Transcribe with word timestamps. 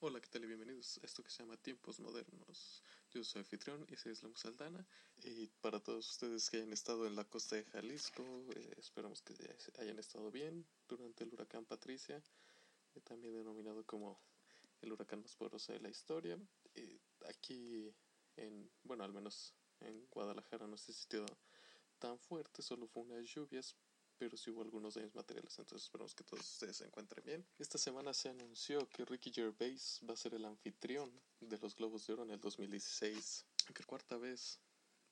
Hola, 0.00 0.20
¿qué 0.20 0.28
tal 0.28 0.44
y 0.44 0.46
bienvenidos 0.46 0.98
a 1.02 1.06
esto 1.06 1.22
que 1.22 1.30
se 1.30 1.42
llama 1.42 1.56
Tiempos 1.56 1.98
Modernos? 2.00 2.82
Yo 3.10 3.24
soy 3.24 3.40
anfitrión 3.40 3.86
y 3.88 3.96
soy 3.96 4.12
Islam 4.12 4.34
Saldana 4.36 4.86
y 5.22 5.46
para 5.60 5.80
todos 5.80 6.10
ustedes 6.10 6.50
que 6.50 6.58
hayan 6.58 6.72
estado 6.72 7.06
en 7.06 7.16
la 7.16 7.24
costa 7.24 7.56
de 7.56 7.64
Jalisco, 7.64 8.22
eh, 8.54 8.74
esperamos 8.76 9.22
que 9.22 9.34
hayan 9.78 9.98
estado 9.98 10.30
bien 10.30 10.66
durante 10.88 11.24
el 11.24 11.32
huracán 11.32 11.64
Patricia, 11.64 12.22
eh, 12.94 13.00
también 13.00 13.34
denominado 13.34 13.84
como 13.84 14.20
el 14.82 14.92
huracán 14.92 15.22
más 15.22 15.34
poderoso 15.36 15.72
de 15.72 15.80
la 15.80 15.88
historia. 15.88 16.38
Eh, 16.74 17.00
aquí 17.28 17.94
en, 18.36 18.70
bueno, 18.82 19.04
al 19.04 19.12
menos 19.12 19.54
en 19.80 20.06
Guadalajara 20.10 20.66
no 20.66 20.76
se 20.76 20.92
sintió 20.92 21.24
tan 21.98 22.18
fuerte, 22.18 22.62
solo 22.62 22.86
fue 22.86 23.02
unas 23.02 23.24
lluvias, 23.24 23.76
pero 24.16 24.36
sí 24.36 24.50
hubo 24.50 24.62
algunos 24.62 24.94
daños 24.94 25.14
materiales, 25.14 25.58
entonces 25.58 25.86
esperamos 25.86 26.14
que 26.14 26.24
todos 26.24 26.48
ustedes 26.48 26.76
se 26.76 26.84
encuentren 26.84 27.24
bien. 27.24 27.46
Esta 27.58 27.78
semana 27.78 28.14
se 28.14 28.28
anunció 28.28 28.88
que 28.90 29.04
Ricky 29.04 29.32
Gervais 29.32 30.00
va 30.08 30.14
a 30.14 30.16
ser 30.16 30.34
el 30.34 30.44
anfitrión 30.44 31.10
de 31.40 31.58
los 31.58 31.74
Globos 31.74 32.06
de 32.06 32.12
Oro 32.12 32.22
en 32.22 32.30
el 32.30 32.40
2016, 32.40 33.46
que 33.74 33.84
cuarta 33.84 34.16
vez 34.16 34.60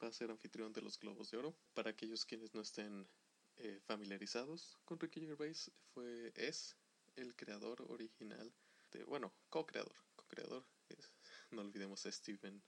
va 0.02 0.08
a 0.08 0.12
ser 0.12 0.30
anfitrión 0.30 0.72
de 0.72 0.82
los 0.82 0.98
Globos 0.98 1.30
de 1.30 1.38
Oro. 1.38 1.54
Para 1.74 1.90
aquellos 1.90 2.24
quienes 2.24 2.54
no 2.54 2.60
estén 2.60 3.08
eh, 3.56 3.80
familiarizados 3.84 4.78
con 4.84 4.98
Ricky 4.98 5.20
Gervais, 5.20 5.70
fue, 5.92 6.32
es 6.36 6.76
el 7.16 7.34
creador 7.36 7.82
original 7.88 8.52
de, 8.90 9.04
bueno, 9.04 9.32
co-creador, 9.48 9.96
co-creador, 10.16 10.64
no 11.56 11.62
olvidemos 11.62 12.04
a 12.06 12.12
Steven 12.12 12.62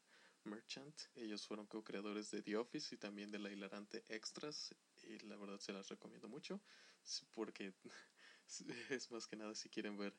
Merchant. 0.45 0.95
Ellos 1.15 1.47
fueron 1.47 1.67
co-creadores 1.67 2.31
de 2.31 2.43
The 2.43 2.57
Office 2.57 2.95
y 2.95 2.99
también 2.99 3.31
de 3.31 3.39
la 3.39 3.51
hilarante 3.51 4.05
Extras. 4.09 4.75
Y 5.03 5.19
la 5.21 5.37
verdad 5.37 5.59
se 5.59 5.73
las 5.73 5.89
recomiendo 5.89 6.29
mucho. 6.29 6.61
Porque 7.33 7.75
es 8.91 9.11
más 9.11 9.27
que 9.27 9.37
nada 9.37 9.55
si 9.55 9.69
quieren 9.69 9.97
ver 9.97 10.15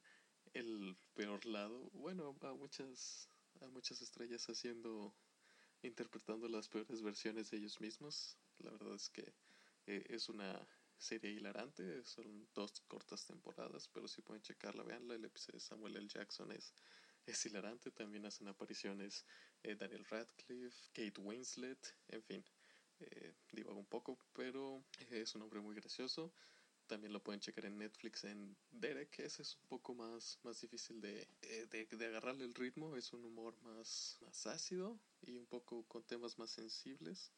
el 0.54 0.98
peor 1.14 1.45
lado. 1.45 1.89
Bueno, 1.94 2.36
a 2.42 2.54
muchas, 2.54 3.30
a 3.62 3.67
muchas 3.67 4.02
estrellas 4.02 4.45
haciendo, 4.50 5.16
interpretando 5.82 6.48
las 6.48 6.67
peores 6.67 7.02
versiones 7.02 7.52
de 7.52 7.58
ellos 7.58 7.80
mismos. 7.80 8.38
La 8.59 8.72
verdad 8.72 8.95
es 8.95 9.09
que 9.09 9.34
eh, 9.86 10.06
es 10.09 10.30
una 10.30 10.67
serie 10.98 11.32
hilarante. 11.32 12.04
Son 12.04 12.48
dos 12.54 12.82
cortas 12.88 13.26
temporadas, 13.26 13.88
pero 13.89 14.08
si 14.08 14.22
pueden 14.22 14.42
checarla, 14.42 14.84
veanla. 14.84 15.16
El 15.16 15.26
episodio 15.26 15.59
de 15.59 15.66
Samuel 15.66 15.98
L. 15.98 16.08
Jackson 16.08 16.52
es 16.52 16.73
es 17.26 17.45
hilarante. 17.45 17.92
También 17.92 18.26
hacen 18.26 18.48
apariciones 18.48 19.26
eh, 19.64 19.76
Daniel 19.76 20.06
Radcliffe, 20.06 20.90
Kate 20.94 21.22
Winslet, 21.22 21.95
en 22.08 22.23
fin. 22.23 22.45
Eh, 23.00 23.34
divago 23.52 23.78
un 23.78 23.86
poco, 23.86 24.17
pero 24.34 24.86
eh, 25.00 25.22
es 25.22 25.36
un 25.36 25.42
hombre 25.42 25.59
muy 25.59 25.76
gracioso. 25.76 26.34
También 26.88 27.14
lo 27.14 27.23
pueden 27.23 27.42
checar 27.42 27.66
en 27.66 27.78
Netflix 27.78 28.23
en 28.23 28.56
Derek. 28.72 29.20
Ese 29.20 29.42
es 29.42 29.58
un 29.58 29.67
poco 29.67 29.95
más, 29.95 30.40
más 30.44 30.62
difícil 30.62 31.02
de, 31.02 31.28
eh, 31.42 31.67
de, 31.70 31.86
de, 31.86 32.06
agarrarle 32.06 32.45
el 32.45 32.54
ritmo. 32.54 32.95
Es 32.95 33.12
un 33.12 33.26
humor 33.26 33.60
más, 33.64 34.17
más 34.22 34.45
ácido 34.45 35.00
y 35.22 35.38
un 35.38 35.48
poco 35.48 35.84
con 35.88 36.04
temas 36.04 36.38
más 36.38 36.52
sensibles. 36.52 37.32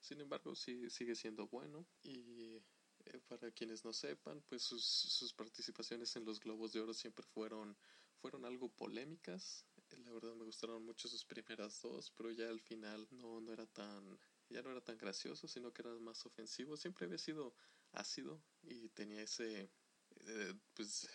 Sin 0.00 0.20
embargo, 0.20 0.54
sí, 0.54 0.88
sigue 0.90 1.14
siendo 1.14 1.46
bueno. 1.48 1.86
Y 2.02 2.60
para 3.28 3.50
quienes 3.50 3.84
no 3.84 3.92
sepan, 3.92 4.42
pues 4.48 4.62
sus, 4.62 4.84
sus 4.84 5.32
participaciones 5.32 6.14
en 6.16 6.24
los 6.24 6.40
Globos 6.40 6.72
de 6.72 6.80
Oro 6.80 6.94
siempre 6.94 7.24
fueron 7.24 7.76
fueron 8.18 8.44
algo 8.44 8.68
polémicas. 8.68 9.64
La 10.04 10.12
verdad 10.12 10.34
me 10.34 10.44
gustaron 10.44 10.84
mucho 10.84 11.08
sus 11.08 11.24
primeras 11.24 11.80
dos, 11.82 12.10
pero 12.16 12.30
ya 12.30 12.48
al 12.48 12.60
final 12.60 13.06
no, 13.10 13.40
no 13.40 13.52
era 13.52 13.66
tan, 13.66 14.18
ya 14.48 14.62
no 14.62 14.70
era 14.70 14.80
tan 14.82 14.98
gracioso, 14.98 15.48
sino 15.48 15.72
que 15.72 15.82
era 15.82 15.94
más 15.98 16.26
ofensivo. 16.26 16.76
Siempre 16.76 17.06
había 17.06 17.18
sido 17.18 17.54
ácido 17.92 18.42
y 18.62 18.88
tenía 18.90 19.22
ese, 19.22 19.70
eh, 20.26 20.54
pues, 20.74 21.08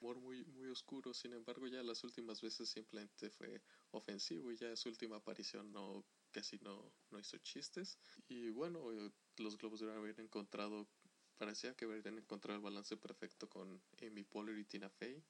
humor 0.00 0.20
muy, 0.20 0.44
muy 0.44 0.68
oscuro. 0.68 1.12
Sin 1.12 1.32
embargo, 1.32 1.66
ya 1.66 1.82
las 1.82 2.04
últimas 2.04 2.40
veces 2.40 2.68
simplemente 2.68 3.30
fue 3.30 3.62
ofensivo 3.90 4.52
y 4.52 4.56
ya 4.56 4.74
su 4.76 4.88
última 4.88 5.16
aparición 5.16 5.72
no, 5.72 6.06
casi 6.30 6.58
no, 6.58 6.92
no 7.10 7.18
hizo 7.18 7.38
chistes. 7.38 7.98
Y 8.28 8.50
bueno, 8.50 8.92
eh, 8.92 9.12
los 9.38 9.58
Globos 9.58 9.80
de 9.80 9.92
haber 9.92 10.20
encontrado, 10.20 10.88
parecía 11.36 11.74
que 11.74 11.84
habrían 11.84 12.18
encontrado 12.18 12.56
el 12.56 12.62
balance 12.62 12.96
perfecto 12.96 13.48
con 13.48 13.82
Amy 14.00 14.24
Poehler 14.24 14.58
y 14.58 14.64
Tina 14.64 14.88
Fey 14.88 15.22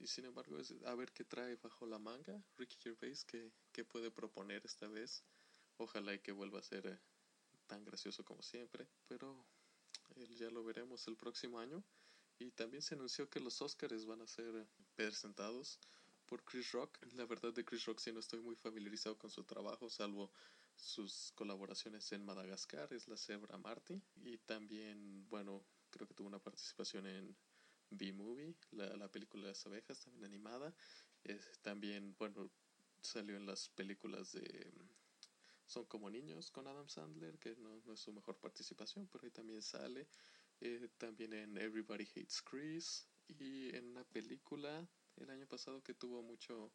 y 0.00 0.06
sin 0.06 0.24
embargo, 0.24 0.58
es 0.58 0.74
a 0.86 0.94
ver 0.94 1.12
qué 1.12 1.24
trae 1.24 1.56
bajo 1.56 1.86
la 1.86 1.98
manga 1.98 2.42
Ricky 2.56 2.76
Gervais, 2.80 3.22
qué, 3.24 3.52
qué 3.70 3.84
puede 3.84 4.10
proponer 4.10 4.62
esta 4.64 4.88
vez. 4.88 5.22
Ojalá 5.76 6.14
y 6.14 6.20
que 6.20 6.32
vuelva 6.32 6.58
a 6.58 6.62
ser 6.62 6.86
eh, 6.86 6.98
tan 7.66 7.84
gracioso 7.84 8.24
como 8.24 8.42
siempre. 8.42 8.88
Pero 9.08 9.46
ya 10.30 10.50
lo 10.50 10.64
veremos 10.64 11.06
el 11.06 11.16
próximo 11.16 11.58
año. 11.60 11.84
Y 12.38 12.50
también 12.52 12.82
se 12.82 12.94
anunció 12.94 13.28
que 13.28 13.40
los 13.40 13.60
Oscars 13.60 14.06
van 14.06 14.22
a 14.22 14.26
ser 14.26 14.66
presentados 14.94 15.78
por 16.24 16.42
Chris 16.44 16.72
Rock. 16.72 16.98
La 17.12 17.26
verdad 17.26 17.52
de 17.52 17.64
Chris 17.64 17.84
Rock 17.84 18.00
sí 18.00 18.10
no 18.10 18.20
estoy 18.20 18.40
muy 18.40 18.56
familiarizado 18.56 19.18
con 19.18 19.30
su 19.30 19.44
trabajo, 19.44 19.90
salvo 19.90 20.32
sus 20.76 21.32
colaboraciones 21.32 22.10
en 22.12 22.24
Madagascar, 22.24 22.90
es 22.94 23.06
la 23.06 23.18
cebra 23.18 23.58
Marty. 23.58 24.02
Y 24.16 24.38
también, 24.38 25.28
bueno, 25.28 25.62
creo 25.90 26.06
que 26.06 26.14
tuvo 26.14 26.28
una 26.28 26.38
participación 26.38 27.06
en 27.06 27.36
B-Movie, 27.90 28.54
la, 28.72 28.96
la, 28.96 29.08
película 29.08 29.44
de 29.44 29.48
las 29.50 29.66
abejas, 29.66 30.00
también 30.00 30.24
animada. 30.24 30.74
también, 31.62 32.14
bueno, 32.18 32.50
salió 33.00 33.36
en 33.36 33.46
las 33.46 33.68
películas 33.70 34.32
de 34.32 34.72
Son 35.66 35.84
como 35.86 36.10
niños 36.10 36.50
con 36.50 36.66
Adam 36.66 36.88
Sandler, 36.88 37.38
que 37.38 37.56
no, 37.56 37.80
no 37.84 37.92
es 37.92 38.00
su 38.00 38.12
mejor 38.12 38.36
participación, 38.38 39.08
pero 39.08 39.24
ahí 39.24 39.30
también 39.30 39.62
sale. 39.62 40.08
Eh, 40.60 40.88
también 40.98 41.32
en 41.32 41.56
Everybody 41.56 42.04
Hates 42.04 42.42
Chris 42.42 43.08
y 43.28 43.74
en 43.74 43.86
una 43.86 44.04
película 44.04 44.86
el 45.16 45.30
año 45.30 45.46
pasado 45.46 45.82
que 45.82 45.94
tuvo 45.94 46.22
mucho 46.22 46.70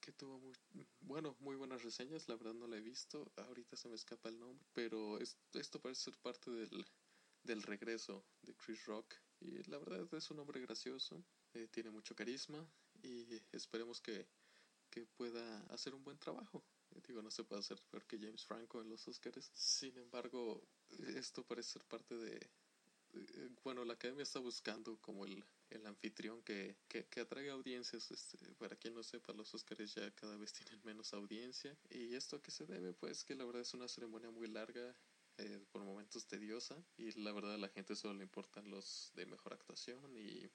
que 0.00 0.12
tuvo 0.12 0.38
muy, 0.38 0.54
bueno 1.00 1.36
muy 1.40 1.56
buenas 1.56 1.82
reseñas 1.82 2.26
la 2.28 2.36
verdad 2.36 2.54
no 2.54 2.66
la 2.68 2.78
he 2.78 2.80
visto 2.80 3.30
ahorita 3.36 3.76
se 3.76 3.88
me 3.88 3.96
escapa 3.96 4.30
el 4.30 4.38
nombre 4.38 4.64
pero 4.72 5.18
esto 5.18 5.78
parece 5.78 6.04
ser 6.04 6.16
parte 6.18 6.50
del, 6.50 6.86
del 7.42 7.62
regreso 7.62 8.24
de 8.40 8.54
Chris 8.54 8.86
Rock 8.86 9.14
y 9.40 9.62
la 9.70 9.78
verdad 9.78 10.06
es 10.12 10.30
un 10.30 10.38
hombre 10.38 10.60
gracioso, 10.60 11.24
eh, 11.54 11.68
tiene 11.70 11.90
mucho 11.90 12.14
carisma 12.14 12.66
y 13.02 13.26
esperemos 13.52 14.00
que, 14.00 14.26
que 14.90 15.06
pueda 15.06 15.60
hacer 15.66 15.94
un 15.94 16.04
buen 16.04 16.18
trabajo. 16.18 16.64
Eh, 16.90 17.00
digo, 17.06 17.22
no 17.22 17.30
se 17.30 17.44
puede 17.44 17.60
hacer 17.60 17.80
peor 17.90 18.06
que 18.06 18.18
James 18.18 18.44
Franco 18.44 18.80
en 18.80 18.88
los 18.88 19.06
Oscars. 19.08 19.50
Sin 19.54 19.96
embargo, 19.98 20.62
esto 21.16 21.44
parece 21.44 21.72
ser 21.72 21.84
parte 21.84 22.16
de... 22.16 22.50
Eh, 23.14 23.48
bueno, 23.62 23.84
la 23.84 23.94
academia 23.94 24.22
está 24.22 24.40
buscando 24.40 24.98
como 25.00 25.24
el, 25.24 25.44
el 25.70 25.86
anfitrión 25.86 26.42
que, 26.42 26.76
que, 26.88 27.06
que 27.06 27.20
atraiga 27.20 27.54
audiencias. 27.54 28.10
Este, 28.10 28.38
para 28.54 28.76
quien 28.76 28.94
no 28.94 29.02
sepa, 29.02 29.32
los 29.32 29.54
Oscars 29.54 29.94
ya 29.94 30.10
cada 30.14 30.36
vez 30.36 30.52
tienen 30.52 30.80
menos 30.84 31.12
audiencia. 31.12 31.76
¿Y 31.90 32.14
esto 32.14 32.36
a 32.36 32.42
qué 32.42 32.50
se 32.50 32.66
debe? 32.66 32.92
Pues 32.92 33.24
que 33.24 33.34
la 33.34 33.44
verdad 33.44 33.62
es 33.62 33.74
una 33.74 33.88
ceremonia 33.88 34.30
muy 34.30 34.48
larga 34.48 34.94
eh, 35.38 35.64
por 35.70 35.82
momentos 35.84 36.26
tediosa 36.26 36.82
y 36.96 37.12
la 37.20 37.32
verdad 37.32 37.54
a 37.54 37.58
la 37.58 37.68
gente 37.68 37.96
solo 37.96 38.14
le 38.14 38.24
importan 38.24 38.70
los 38.70 39.10
de 39.14 39.26
mejor 39.26 39.54
actuación 39.54 40.16
y 40.16 40.50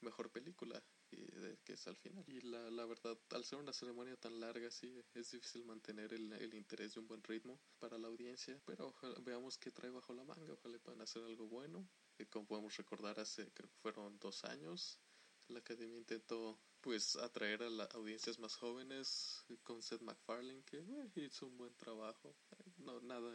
mejor 0.00 0.30
película 0.30 0.82
y 1.10 1.26
que 1.64 1.72
es 1.72 1.86
al 1.88 1.96
final. 1.96 2.24
Y 2.28 2.40
la, 2.42 2.70
la 2.70 2.84
verdad 2.84 3.18
al 3.30 3.44
ser 3.44 3.58
una 3.58 3.72
ceremonia 3.72 4.16
tan 4.16 4.38
larga 4.38 4.70
sí 4.70 5.02
es 5.14 5.30
difícil 5.30 5.64
mantener 5.64 6.12
el, 6.12 6.32
el 6.32 6.54
interés 6.54 6.94
de 6.94 7.00
un 7.00 7.08
buen 7.08 7.22
ritmo 7.22 7.60
para 7.78 7.98
la 7.98 8.08
audiencia 8.08 8.60
pero 8.64 8.94
veamos 9.22 9.58
qué 9.58 9.70
trae 9.70 9.90
bajo 9.90 10.12
la 10.12 10.24
manga 10.24 10.52
ojalá 10.52 10.78
puedan 10.78 11.00
hacer 11.00 11.22
algo 11.24 11.48
bueno 11.48 11.88
como 12.30 12.46
podemos 12.46 12.76
recordar 12.76 13.18
hace 13.20 13.50
creo 13.52 13.70
que 13.70 13.78
fueron 13.78 14.18
dos 14.18 14.44
años 14.44 15.00
la 15.48 15.60
academia 15.60 15.96
intentó 15.98 16.60
pues 16.80 17.16
atraer 17.16 17.62
a 17.62 17.70
las 17.70 17.94
audiencias 17.94 18.38
más 18.38 18.54
jóvenes 18.56 19.44
con 19.62 19.82
Seth 19.82 20.02
MacFarlane 20.02 20.62
que 20.64 20.78
eh, 20.78 21.10
hizo 21.16 21.46
un 21.46 21.56
buen 21.56 21.74
trabajo. 21.76 22.36
No 22.76 23.00
nada 23.00 23.32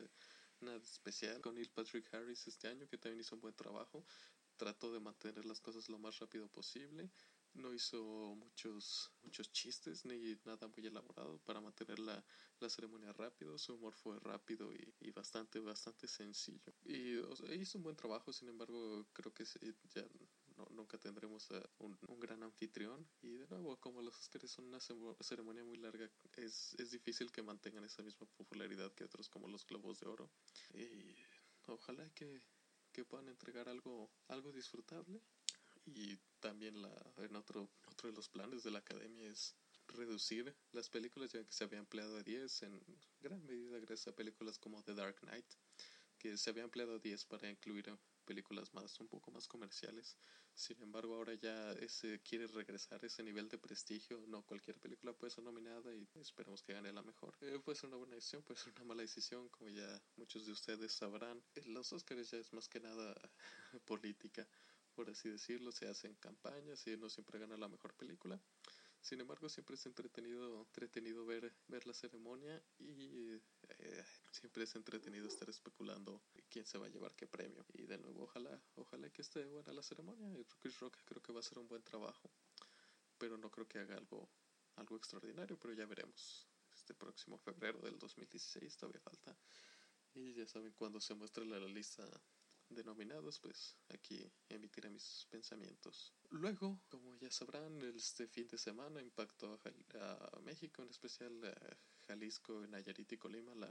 nada 0.63 0.77
especial 0.77 1.39
con 1.41 1.55
Neil 1.55 1.69
Patrick 1.69 2.13
Harris 2.13 2.47
este 2.47 2.67
año, 2.67 2.87
que 2.87 2.97
también 2.97 3.21
hizo 3.21 3.35
un 3.35 3.41
buen 3.41 3.55
trabajo. 3.55 4.05
Trató 4.57 4.91
de 4.93 4.99
mantener 4.99 5.45
las 5.45 5.59
cosas 5.59 5.89
lo 5.89 5.97
más 5.97 6.19
rápido 6.19 6.47
posible. 6.47 7.11
No 7.53 7.73
hizo 7.73 8.01
muchos, 8.35 9.11
muchos 9.21 9.51
chistes 9.51 10.05
ni 10.05 10.35
nada 10.43 10.67
muy 10.67 10.87
elaborado 10.87 11.39
para 11.39 11.61
mantener 11.61 11.99
la, 11.99 12.23
la 12.59 12.69
ceremonia 12.69 13.13
rápido. 13.13 13.57
Su 13.57 13.75
humor 13.75 13.93
fue 13.93 14.19
rápido 14.19 14.73
y, 14.73 15.11
bastante, 15.11 15.59
bastante 15.59 16.07
sencillo. 16.07 16.73
Y 16.83 17.19
hizo 17.53 17.77
un 17.77 17.83
buen 17.83 17.95
trabajo, 17.95 18.33
sin 18.33 18.49
embargo, 18.49 19.05
creo 19.13 19.33
que 19.33 19.45
ya 19.45 20.07
no, 20.57 20.67
nunca 20.71 20.97
tendremos 20.97 21.49
un, 21.79 21.97
un, 22.07 22.19
gran 22.19 22.43
anfitrión. 22.43 23.07
Y 23.21 23.33
de 23.33 23.47
nuevo, 23.47 23.77
como 23.79 24.01
los 24.01 24.17
Oscars 24.17 24.51
son 24.51 24.65
una 24.65 24.79
ceremonia 24.79 25.63
muy 25.63 25.77
larga, 25.77 26.09
es, 26.37 26.75
es 26.79 26.91
difícil 26.91 27.31
que 27.31 27.41
mantengan 27.41 27.83
esa 27.83 28.03
misma 28.03 28.27
popularidad 28.37 28.91
que 28.93 29.03
otros 29.03 29.29
como 29.29 29.47
los 29.47 29.65
Globos 29.65 29.99
de 29.99 30.07
Oro. 30.07 30.29
Y 30.73 31.15
ojalá 31.67 32.09
que, 32.11 32.41
que 32.91 33.05
puedan 33.05 33.29
entregar 33.29 33.69
algo, 33.69 34.11
algo 34.27 34.51
disfrutable. 34.51 35.21
Y 35.85 36.17
también 36.39 36.81
la, 36.81 36.93
en 37.17 37.35
otro, 37.35 37.69
otro 37.87 38.09
de 38.09 38.15
los 38.15 38.29
planes 38.29 38.63
de 38.63 38.71
la 38.71 38.79
academia 38.79 39.27
es 39.27 39.55
reducir 39.87 40.55
las 40.71 40.89
películas, 40.89 41.31
ya 41.31 41.43
que 41.43 41.51
se 41.51 41.63
había 41.63 41.79
empleado 41.79 42.17
a 42.17 42.23
10 42.23 42.63
en 42.63 42.81
gran 43.21 43.45
medida 43.45 43.79
gracias 43.79 44.07
a 44.07 44.15
películas 44.15 44.57
como 44.57 44.81
The 44.83 44.93
Dark 44.93 45.19
Knight, 45.21 45.45
que 46.17 46.37
se 46.37 46.49
había 46.49 46.63
empleado 46.63 46.95
a 46.95 46.99
10 46.99 47.25
para 47.25 47.49
incluir 47.49 47.89
películas 48.23 48.73
más 48.73 48.99
un 48.99 49.07
poco 49.07 49.31
más 49.31 49.47
comerciales. 49.47 50.17
Sin 50.53 50.81
embargo, 50.81 51.15
ahora 51.15 51.33
ya 51.35 51.71
ese 51.73 52.21
quiere 52.21 52.47
regresar 52.47 53.03
ese 53.03 53.23
nivel 53.23 53.49
de 53.49 53.57
prestigio. 53.57 54.23
No 54.27 54.43
cualquier 54.43 54.79
película 54.79 55.13
puede 55.13 55.31
ser 55.31 55.43
nominada 55.43 55.93
y 55.93 56.07
esperemos 56.15 56.63
que 56.63 56.73
gane 56.73 56.91
la 56.91 57.01
mejor. 57.01 57.35
Eh, 57.41 57.59
puede 57.59 57.77
ser 57.77 57.87
una 57.89 57.97
buena 57.97 58.15
decisión, 58.15 58.43
puede 58.43 58.59
ser 58.59 58.73
una 58.73 58.85
mala 58.85 59.01
decisión, 59.01 59.49
como 59.49 59.69
ya 59.69 60.01
muchos 60.15 60.45
de 60.45 60.51
ustedes 60.51 60.91
sabrán. 60.91 61.43
Los 61.65 61.91
Oscars 61.93 62.31
ya 62.31 62.37
es 62.37 62.53
más 62.53 62.67
que 62.67 62.79
nada 62.79 63.15
política, 63.85 64.47
por 64.95 65.09
así 65.09 65.29
decirlo. 65.29 65.71
Se 65.71 65.87
hacen 65.87 66.15
campañas 66.15 66.85
y 66.87 66.97
no 66.97 67.09
siempre 67.09 67.39
gana 67.39 67.57
la 67.57 67.67
mejor 67.67 67.93
película. 67.93 68.39
Sin 69.03 69.19
embargo, 69.19 69.49
siempre 69.49 69.75
es 69.75 69.85
entretenido, 69.85 70.61
entretenido 70.61 71.25
ver, 71.25 71.53
ver 71.67 71.85
la 71.85 71.93
ceremonia 71.93 72.63
y 72.79 73.37
eh, 73.79 74.05
siempre 74.31 74.63
es 74.63 74.75
entretenido 74.75 75.27
estar 75.27 75.49
especulando 75.49 76.21
quién 76.49 76.65
se 76.65 76.77
va 76.77 76.85
a 76.85 76.89
llevar 76.89 77.15
qué 77.15 77.27
premio. 77.27 77.65
Y 77.73 77.85
de 77.85 77.97
nuevo, 77.97 78.23
ojalá, 78.23 78.61
ojalá 78.75 79.09
que 79.09 79.21
esté 79.21 79.45
buena 79.45 79.73
la 79.73 79.83
ceremonia. 79.83 80.29
Chris 80.59 80.79
Rock 80.79 80.97
creo 81.05 81.21
que 81.21 81.33
va 81.33 81.39
a 81.39 81.41
hacer 81.41 81.59
un 81.59 81.67
buen 81.67 81.83
trabajo, 81.83 82.31
pero 83.17 83.37
no 83.37 83.49
creo 83.49 83.67
que 83.67 83.79
haga 83.79 83.97
algo, 83.97 84.29
algo 84.75 84.95
extraordinario, 84.95 85.57
pero 85.59 85.73
ya 85.73 85.85
veremos. 85.85 86.47
Este 86.73 86.93
próximo 86.93 87.37
febrero 87.37 87.79
del 87.79 87.97
2016 87.97 88.77
todavía 88.77 89.01
falta. 89.01 89.37
Y 90.13 90.33
ya 90.33 90.45
saben, 90.45 90.73
cuando 90.73 90.99
se 90.99 91.15
muestre 91.15 91.45
la 91.45 91.59
lista 91.59 92.07
denominados, 92.69 93.39
pues 93.39 93.77
aquí 93.89 94.31
emitiré 94.49 94.89
mis 94.89 95.27
pensamientos. 95.29 96.13
Luego, 96.29 96.81
como 96.89 97.15
ya 97.15 97.29
sabrán, 97.31 97.81
este 97.95 98.27
fin 98.27 98.47
de 98.47 98.57
semana 98.57 99.01
impactó 99.01 99.59
a, 99.63 100.39
México, 100.41 100.83
en 100.83 100.89
especial 100.89 101.43
a 101.45 101.77
Jalisco, 102.07 102.65
Nayarit 102.67 103.11
y 103.11 103.17
Colima, 103.17 103.55
la, 103.55 103.67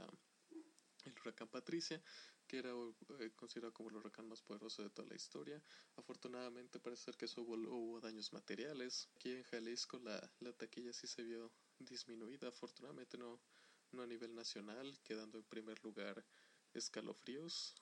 el 1.05 1.13
huracán 1.19 1.47
Patricia, 1.47 2.01
que 2.47 2.59
era 2.59 2.71
eh, 3.19 3.31
considerado 3.35 3.73
como 3.73 3.89
el 3.89 3.95
huracán 3.95 4.27
más 4.27 4.41
poderoso 4.41 4.83
de 4.83 4.89
toda 4.89 5.07
la 5.07 5.15
historia. 5.15 5.61
Afortunadamente 5.95 6.79
parece 6.79 7.03
ser 7.03 7.17
que 7.17 7.25
eso 7.25 7.41
hubo, 7.41 7.53
hubo 7.53 7.99
daños 7.99 8.31
materiales. 8.33 9.09
Aquí 9.15 9.31
en 9.31 9.43
Jalisco 9.43 9.99
la, 9.99 10.31
la 10.39 10.53
taquilla 10.53 10.93
sí 10.93 11.07
se 11.07 11.23
vio 11.23 11.51
disminuida, 11.79 12.47
afortunadamente 12.47 13.17
no, 13.17 13.41
no 13.91 14.03
a 14.03 14.07
nivel 14.07 14.33
nacional, 14.35 14.99
quedando 15.03 15.37
en 15.37 15.45
primer 15.45 15.83
lugar 15.83 16.25
escalofríos 16.73 17.75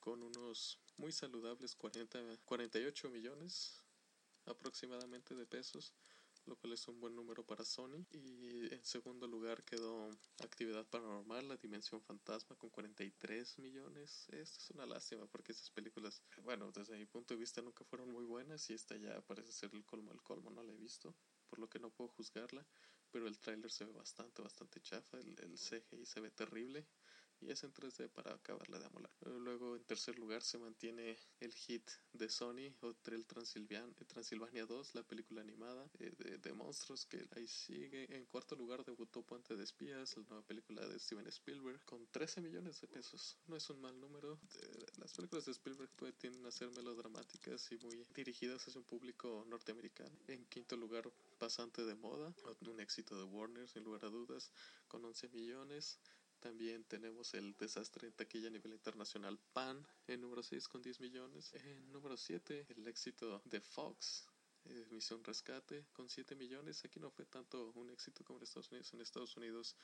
con 0.00 0.22
unos 0.22 0.78
muy 0.96 1.12
saludables 1.12 1.74
40, 1.74 2.38
48 2.44 3.10
millones 3.10 3.84
aproximadamente 4.44 5.34
de 5.34 5.46
pesos, 5.46 5.92
lo 6.46 6.56
cual 6.56 6.72
es 6.72 6.88
un 6.88 7.00
buen 7.00 7.14
número 7.14 7.44
para 7.44 7.64
Sony. 7.64 8.04
Y 8.12 8.72
en 8.72 8.84
segundo 8.84 9.26
lugar 9.26 9.62
quedó 9.64 10.10
Actividad 10.42 10.86
Paranormal, 10.86 11.48
La 11.48 11.56
Dimensión 11.56 12.00
Fantasma, 12.02 12.56
con 12.56 12.70
43 12.70 13.58
millones. 13.58 14.28
Esto 14.30 14.58
es 14.60 14.70
una 14.70 14.86
lástima 14.86 15.26
porque 15.26 15.52
esas 15.52 15.70
películas, 15.70 16.22
bueno, 16.42 16.70
desde 16.72 16.96
mi 16.96 17.06
punto 17.06 17.34
de 17.34 17.40
vista 17.40 17.62
nunca 17.62 17.84
fueron 17.84 18.12
muy 18.12 18.24
buenas 18.24 18.68
y 18.70 18.74
esta 18.74 18.96
ya 18.96 19.20
parece 19.22 19.52
ser 19.52 19.70
el 19.74 19.84
colmo 19.84 20.10
del 20.10 20.22
colmo, 20.22 20.50
no 20.50 20.62
la 20.62 20.72
he 20.72 20.76
visto, 20.76 21.14
por 21.48 21.58
lo 21.58 21.68
que 21.68 21.78
no 21.78 21.90
puedo 21.90 22.08
juzgarla. 22.10 22.66
Pero 23.10 23.28
el 23.28 23.38
tráiler 23.38 23.70
se 23.70 23.84
ve 23.84 23.92
bastante, 23.92 24.42
bastante 24.42 24.80
chafa, 24.80 25.18
el, 25.18 25.36
el 25.40 25.56
CGI 25.56 26.04
se 26.04 26.20
ve 26.20 26.30
terrible 26.30 26.86
y 27.40 27.50
es 27.50 27.62
en 27.64 27.72
3D 27.72 28.08
para 28.10 28.34
acabarla 28.34 28.78
de 28.78 28.86
amolar. 28.86 29.10
Luego 29.20 29.76
en 29.76 29.84
tercer 29.84 30.18
lugar 30.18 30.42
se 30.42 30.58
mantiene 30.58 31.18
el 31.40 31.52
hit 31.52 31.90
de 32.12 32.28
Sony, 32.28 32.72
Hotel 32.80 33.26
Transilvania, 33.26 33.86
Transilvania 34.06 34.66
2, 34.66 34.94
la 34.94 35.02
película 35.02 35.40
animada 35.40 35.88
eh, 35.98 36.12
de, 36.18 36.38
de, 36.38 36.52
monstruos 36.52 37.06
que 37.06 37.26
ahí 37.36 37.46
sigue. 37.46 38.06
En 38.14 38.24
cuarto 38.26 38.56
lugar 38.56 38.84
debutó 38.84 39.22
Puente 39.22 39.56
de 39.56 39.64
Espías, 39.64 40.16
la 40.16 40.22
nueva 40.24 40.46
película 40.46 40.86
de 40.86 40.98
Steven 40.98 41.26
Spielberg, 41.26 41.84
con 41.84 42.06
13 42.06 42.40
millones 42.40 42.80
de 42.80 42.88
pesos. 42.88 43.38
No 43.46 43.56
es 43.56 43.68
un 43.70 43.80
mal 43.80 43.98
número. 44.00 44.38
Las 44.98 45.12
películas 45.12 45.44
de 45.44 45.52
Spielberg 45.52 45.90
tienden 46.18 46.44
a 46.46 46.50
ser 46.50 46.70
melodramáticas 46.70 47.70
y 47.72 47.76
muy 47.78 48.04
dirigidas 48.14 48.66
hacia 48.66 48.80
un 48.80 48.86
público 48.86 49.44
norteamericano. 49.48 50.16
En 50.28 50.44
quinto 50.46 50.76
lugar, 50.76 51.10
Pasante 51.38 51.84
de 51.84 51.94
Moda, 51.94 52.32
un 52.66 52.80
éxito 52.80 53.16
de 53.16 53.24
Warner 53.24 53.68
sin 53.68 53.84
lugar 53.84 54.04
a 54.04 54.08
dudas, 54.08 54.50
con 54.88 55.04
11 55.04 55.28
millones. 55.28 55.98
También 56.46 56.84
tenemos 56.84 57.34
el 57.34 57.56
desastre 57.56 58.06
en 58.06 58.14
taquilla 58.14 58.46
a 58.46 58.52
nivel 58.52 58.72
internacional 58.72 59.36
Pan 59.52 59.84
en 60.06 60.20
número 60.20 60.44
6 60.44 60.68
con 60.68 60.80
10 60.80 61.00
millones. 61.00 61.52
En 61.54 61.90
número 61.90 62.16
7 62.16 62.66
el 62.68 62.86
éxito 62.86 63.42
de 63.46 63.60
Fox. 63.60 64.28
Misión 64.92 65.24
Rescate 65.24 65.86
con 65.92 66.08
7 66.08 66.36
millones. 66.36 66.84
Aquí 66.84 67.00
no 67.00 67.10
fue 67.10 67.26
tanto 67.26 67.72
un 67.74 67.90
éxito 67.90 68.22
como 68.22 68.38
en 68.38 68.44
Estados 68.44 68.70
Unidos. 68.70 68.94
En 68.94 69.00
Estados 69.00 69.36
Unidos 69.36 69.74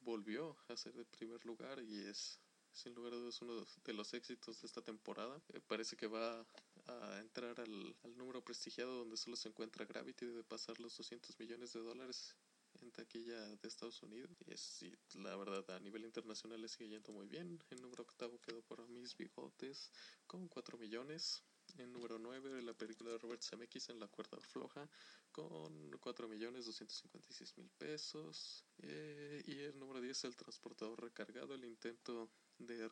volvió 0.00 0.58
a 0.68 0.76
ser 0.76 0.94
el 0.98 1.06
primer 1.06 1.42
lugar 1.46 1.82
y 1.82 2.00
es 2.00 2.38
sin 2.70 2.94
lugar 2.94 3.14
a 3.14 3.16
dudas 3.16 3.40
uno 3.40 3.64
de 3.82 3.92
los 3.94 4.12
éxitos 4.12 4.60
de 4.60 4.66
esta 4.66 4.82
temporada. 4.82 5.40
Eh, 5.54 5.60
parece 5.66 5.96
que 5.96 6.06
va 6.06 6.46
a 6.86 7.18
entrar 7.20 7.58
al, 7.60 7.96
al, 8.04 8.18
número 8.18 8.44
prestigiado 8.44 8.94
donde 8.94 9.16
solo 9.16 9.36
se 9.36 9.48
encuentra 9.48 9.86
Gravity, 9.86 10.26
debe 10.26 10.44
pasar 10.44 10.78
los 10.80 10.94
200 10.98 11.38
millones 11.38 11.72
de 11.72 11.80
dólares 11.80 12.36
en 12.82 12.90
taquilla 12.92 13.40
de 13.56 13.68
Estados 13.68 14.02
Unidos. 14.02 14.30
Y 14.46 14.52
es, 14.52 14.84
la 15.14 15.36
verdad, 15.36 15.68
a 15.70 15.80
nivel 15.80 16.04
internacional 16.04 16.60
le 16.60 16.68
sigue 16.68 16.88
yendo 16.88 17.12
muy 17.12 17.26
bien. 17.26 17.62
El 17.70 17.80
número 17.82 18.02
octavo 18.02 18.40
quedó 18.40 18.62
por 18.62 18.88
Mis 18.88 19.16
Bigotes 19.16 19.90
con 20.26 20.48
4 20.48 20.78
millones. 20.78 21.42
En 21.78 21.92
número 21.92 22.18
9, 22.18 22.62
la 22.62 22.74
película 22.74 23.12
de 23.12 23.18
Robert 23.18 23.42
Zemeckis 23.42 23.90
en 23.90 24.00
La 24.00 24.08
cuerda 24.08 24.40
floja 24.40 24.88
con 25.30 25.90
4 26.00 26.28
millones 26.28 26.66
256 26.66 27.58
mil 27.58 27.70
pesos. 27.78 28.64
Eh, 28.78 29.42
y 29.46 29.58
el 29.60 29.78
número 29.78 30.00
10, 30.00 30.24
El 30.24 30.36
transportador 30.36 31.00
recargado, 31.00 31.54
el 31.54 31.64
intento 31.64 32.30
de 32.58 32.88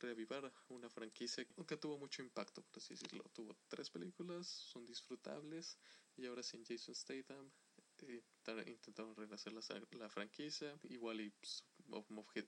reavivar 0.00 0.52
una 0.68 0.90
franquicia 0.90 1.46
que 1.66 1.76
tuvo 1.76 1.98
mucho 1.98 2.22
impacto, 2.22 2.62
por 2.62 2.78
así 2.78 2.94
decirlo. 2.94 3.24
Tuvo 3.32 3.56
tres 3.68 3.88
películas, 3.90 4.46
son 4.46 4.84
disfrutables 4.84 5.78
y 6.16 6.26
ahora 6.26 6.42
sin 6.42 6.64
Jason 6.64 6.94
Statham 6.94 7.50
intentaron 8.66 9.14
renacer 9.14 9.52
la, 9.52 10.08
franquicia. 10.08 10.78
Igual 10.84 11.20
y 11.20 11.30
pues, 11.30 11.64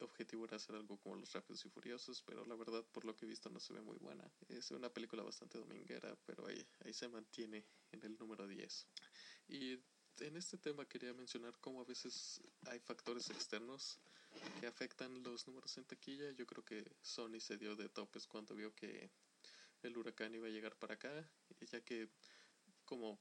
objetivo 0.00 0.44
era 0.44 0.56
hacer 0.56 0.76
algo 0.76 0.98
como 0.98 1.16
Los 1.16 1.32
Rápidos 1.32 1.64
y 1.64 1.68
Furiosos, 1.68 2.22
pero 2.22 2.44
la 2.44 2.54
verdad, 2.54 2.84
por 2.92 3.04
lo 3.04 3.16
que 3.16 3.24
he 3.24 3.28
visto, 3.28 3.48
no 3.50 3.60
se 3.60 3.72
ve 3.72 3.80
muy 3.80 3.96
buena. 3.98 4.30
Es 4.48 4.70
una 4.70 4.92
película 4.92 5.22
bastante 5.22 5.58
dominguera, 5.58 6.16
pero 6.26 6.46
ahí, 6.46 6.66
ahí 6.84 6.92
se 6.92 7.08
mantiene 7.08 7.64
en 7.92 8.04
el 8.04 8.16
número 8.18 8.46
10. 8.46 8.86
Y 9.48 9.78
en 10.20 10.36
este 10.36 10.58
tema 10.58 10.86
quería 10.86 11.12
mencionar 11.14 11.58
cómo 11.60 11.80
a 11.80 11.84
veces 11.84 12.40
hay 12.66 12.80
factores 12.80 13.30
externos 13.30 13.98
que 14.60 14.66
afectan 14.66 15.22
los 15.22 15.46
números 15.46 15.76
en 15.78 15.84
taquilla. 15.84 16.30
Yo 16.32 16.46
creo 16.46 16.64
que 16.64 16.84
Sony 17.00 17.40
se 17.40 17.56
dio 17.56 17.76
de 17.76 17.88
topes 17.88 18.26
cuando 18.26 18.54
vio 18.54 18.74
que 18.74 19.10
el 19.82 19.96
huracán 19.96 20.34
iba 20.34 20.46
a 20.46 20.50
llegar 20.50 20.76
para 20.76 20.94
acá, 20.94 21.30
ya 21.60 21.80
que 21.82 22.08
como 22.84 23.20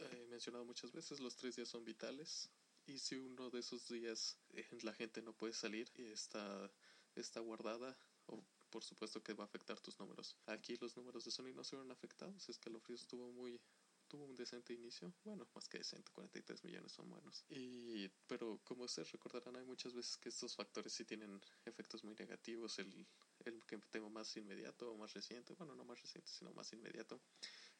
he 0.00 0.26
mencionado 0.26 0.64
muchas 0.64 0.92
veces, 0.92 1.20
los 1.20 1.36
tres 1.36 1.56
días 1.56 1.68
son 1.68 1.84
vitales. 1.84 2.50
Y 2.86 2.98
si 2.98 3.16
uno 3.16 3.50
de 3.50 3.60
esos 3.60 3.88
días 3.88 4.38
eh, 4.50 4.66
la 4.82 4.92
gente 4.92 5.20
no 5.22 5.32
puede 5.32 5.52
salir 5.52 5.90
y 5.96 6.04
está, 6.06 6.70
está 7.16 7.40
guardada, 7.40 7.96
o 8.26 8.44
por 8.70 8.84
supuesto 8.84 9.22
que 9.22 9.34
va 9.34 9.44
a 9.44 9.46
afectar 9.46 9.80
tus 9.80 9.98
números. 9.98 10.36
Aquí 10.46 10.76
los 10.76 10.96
números 10.96 11.24
de 11.24 11.30
Sony 11.30 11.52
no 11.54 11.64
se 11.64 11.76
vieron 11.76 11.90
afectados, 11.90 12.48
es 12.48 12.58
que 12.58 12.68
el 12.68 12.76
ofrece 12.76 13.02
estuvo 13.02 13.30
muy 13.32 13.60
tuvo 14.06 14.24
un 14.24 14.34
decente 14.34 14.72
inicio, 14.72 15.12
bueno, 15.24 15.48
más 15.54 15.68
que 15.68 15.78
decente, 15.78 16.10
43 16.12 16.64
millones 16.64 16.92
son 16.92 17.10
buenos. 17.10 17.44
Y, 17.48 18.08
pero 18.26 18.60
como 18.64 18.84
ustedes 18.84 19.10
recordarán, 19.12 19.56
hay 19.56 19.64
muchas 19.64 19.94
veces 19.94 20.16
que 20.16 20.28
estos 20.28 20.54
factores 20.54 20.92
sí 20.92 21.04
tienen 21.04 21.40
efectos 21.64 22.04
muy 22.04 22.14
negativos. 22.14 22.78
El, 22.78 23.06
el 23.44 23.64
que 23.64 23.78
tengo 23.90 24.10
más 24.10 24.36
inmediato 24.36 24.92
o 24.92 24.96
más 24.96 25.12
reciente, 25.14 25.54
bueno, 25.54 25.74
no 25.74 25.84
más 25.84 26.00
reciente, 26.00 26.30
sino 26.30 26.52
más 26.52 26.72
inmediato, 26.72 27.20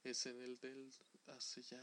es 0.02 0.26
en 0.26 0.40
el 0.42 0.58
del 0.58 0.92
hace 1.28 1.62
ya 1.62 1.80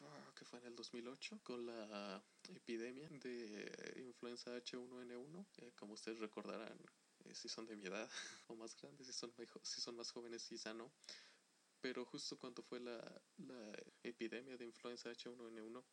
ah, 0.00 0.32
que 0.36 0.44
fue 0.44 0.58
en 0.60 0.66
el 0.66 0.76
2008 0.76 1.40
con 1.42 1.66
la 1.66 2.22
epidemia 2.48 3.08
de 3.08 4.02
influenza 4.06 4.56
H1N1 4.56 5.46
eh, 5.58 5.72
como 5.76 5.94
ustedes 5.94 6.18
recordarán 6.18 6.78
eh, 7.24 7.34
si 7.34 7.48
son 7.48 7.66
de 7.66 7.76
mi 7.76 7.86
edad 7.86 8.08
o 8.48 8.56
más 8.56 8.76
grandes 8.76 9.06
si 9.06 9.12
son 9.12 9.32
si 9.62 9.80
son 9.80 9.96
más 9.96 10.10
jóvenes 10.10 10.46
quizá 10.46 10.74
no. 10.74 10.92
Pero 11.80 12.04
justo 12.04 12.38
cuando 12.38 12.62
fue 12.62 12.78
la, 12.78 12.96
la 13.38 13.72
epidemia 14.04 14.56
de 14.56 14.66
influenza 14.66 15.10
H1N1 15.10 15.84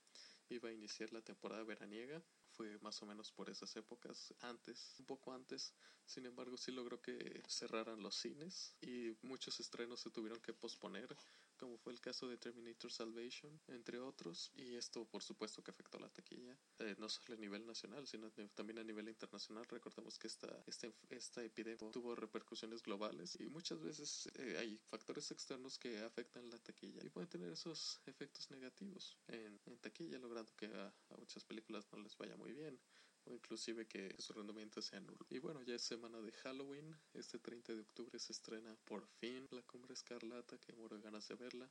iba 0.50 0.70
a 0.70 0.74
iniciar 0.74 1.12
la 1.14 1.22
temporada 1.22 1.64
veraniega. 1.64 2.24
Fue 2.52 2.78
más 2.80 3.02
o 3.02 3.06
menos 3.06 3.32
por 3.32 3.50
esas 3.50 3.76
épocas, 3.76 4.34
antes, 4.42 4.96
un 5.00 5.06
poco 5.06 5.32
antes. 5.32 5.74
Sin 6.06 6.26
embargo, 6.26 6.58
sí 6.58 6.72
logró 6.72 7.02
que 7.02 7.42
cerraran 7.48 8.02
los 8.02 8.16
cines 8.16 8.76
y 8.82 9.16
muchos 9.22 9.60
estrenos 9.60 10.02
se 10.02 10.12
tuvieron 10.12 10.42
que 10.42 10.54
posponer 10.54 11.16
como 11.60 11.78
fue 11.78 11.94
el 11.94 12.00
caso 12.00 12.28
de 12.28 12.38
Terminator 12.38 12.92
Salvation, 12.92 13.60
entre 13.68 14.00
otros, 14.00 14.52
y 14.56 14.76
esto 14.76 15.06
por 15.06 15.22
supuesto 15.22 15.62
que 15.62 15.72
afectó 15.72 16.00
la 16.00 16.10
taquilla, 16.10 16.58
eh, 16.80 16.96
no 16.98 17.10
solo 17.10 17.36
a 17.36 17.38
nivel 17.38 17.66
nacional, 17.66 18.08
sino 18.08 18.32
también 18.56 18.80
a 18.80 18.84
nivel 18.84 19.10
internacional. 19.10 19.66
Recordemos 19.66 20.18
que 20.18 20.28
esta, 20.28 20.64
esta, 20.66 20.88
esta 21.10 21.44
epidemia 21.44 21.92
tuvo 21.92 22.16
repercusiones 22.16 22.82
globales 22.82 23.38
y 23.40 23.50
muchas 23.50 23.82
veces 23.82 24.30
eh, 24.36 24.58
hay 24.58 24.80
factores 24.90 25.30
externos 25.32 25.78
que 25.78 26.00
afectan 26.00 26.50
la 26.50 26.58
taquilla 26.58 27.04
y 27.04 27.10
pueden 27.10 27.30
tener 27.30 27.52
esos 27.52 28.00
efectos 28.06 28.50
negativos 28.50 29.18
en, 29.28 29.60
en 29.66 29.78
taquilla, 29.78 30.18
logrando 30.18 30.56
que 30.56 30.68
a, 30.68 30.94
muchas 31.18 31.44
películas 31.44 31.86
no 31.92 32.00
les 32.00 32.18
vaya 32.18 32.36
muy 32.38 32.54
bien 32.54 32.80
o 33.26 33.34
inclusive 33.34 33.88
que 33.88 34.16
su 34.20 34.34
rendimiento 34.34 34.82
sea 34.82 35.00
nulo. 35.00 35.26
Y 35.30 35.40
bueno, 35.40 35.62
ya 35.64 35.76
es 35.76 35.82
semana 35.82 36.22
de 36.22 36.32
Halloween, 36.32 36.96
este 37.14 37.40
30 37.40 37.74
de 37.74 37.82
octubre 37.82 38.18
se 38.20 38.34
estrena 38.34 38.76
por 38.86 39.08
fin 39.08 39.48
La 39.52 39.62
Cumbre 39.64 39.94
Escarlata, 39.94 40.58
que 40.58 40.74
muero 40.74 40.96
de 40.98 41.04
ganas 41.04 41.28
de 41.28 41.36
verla, 41.36 41.70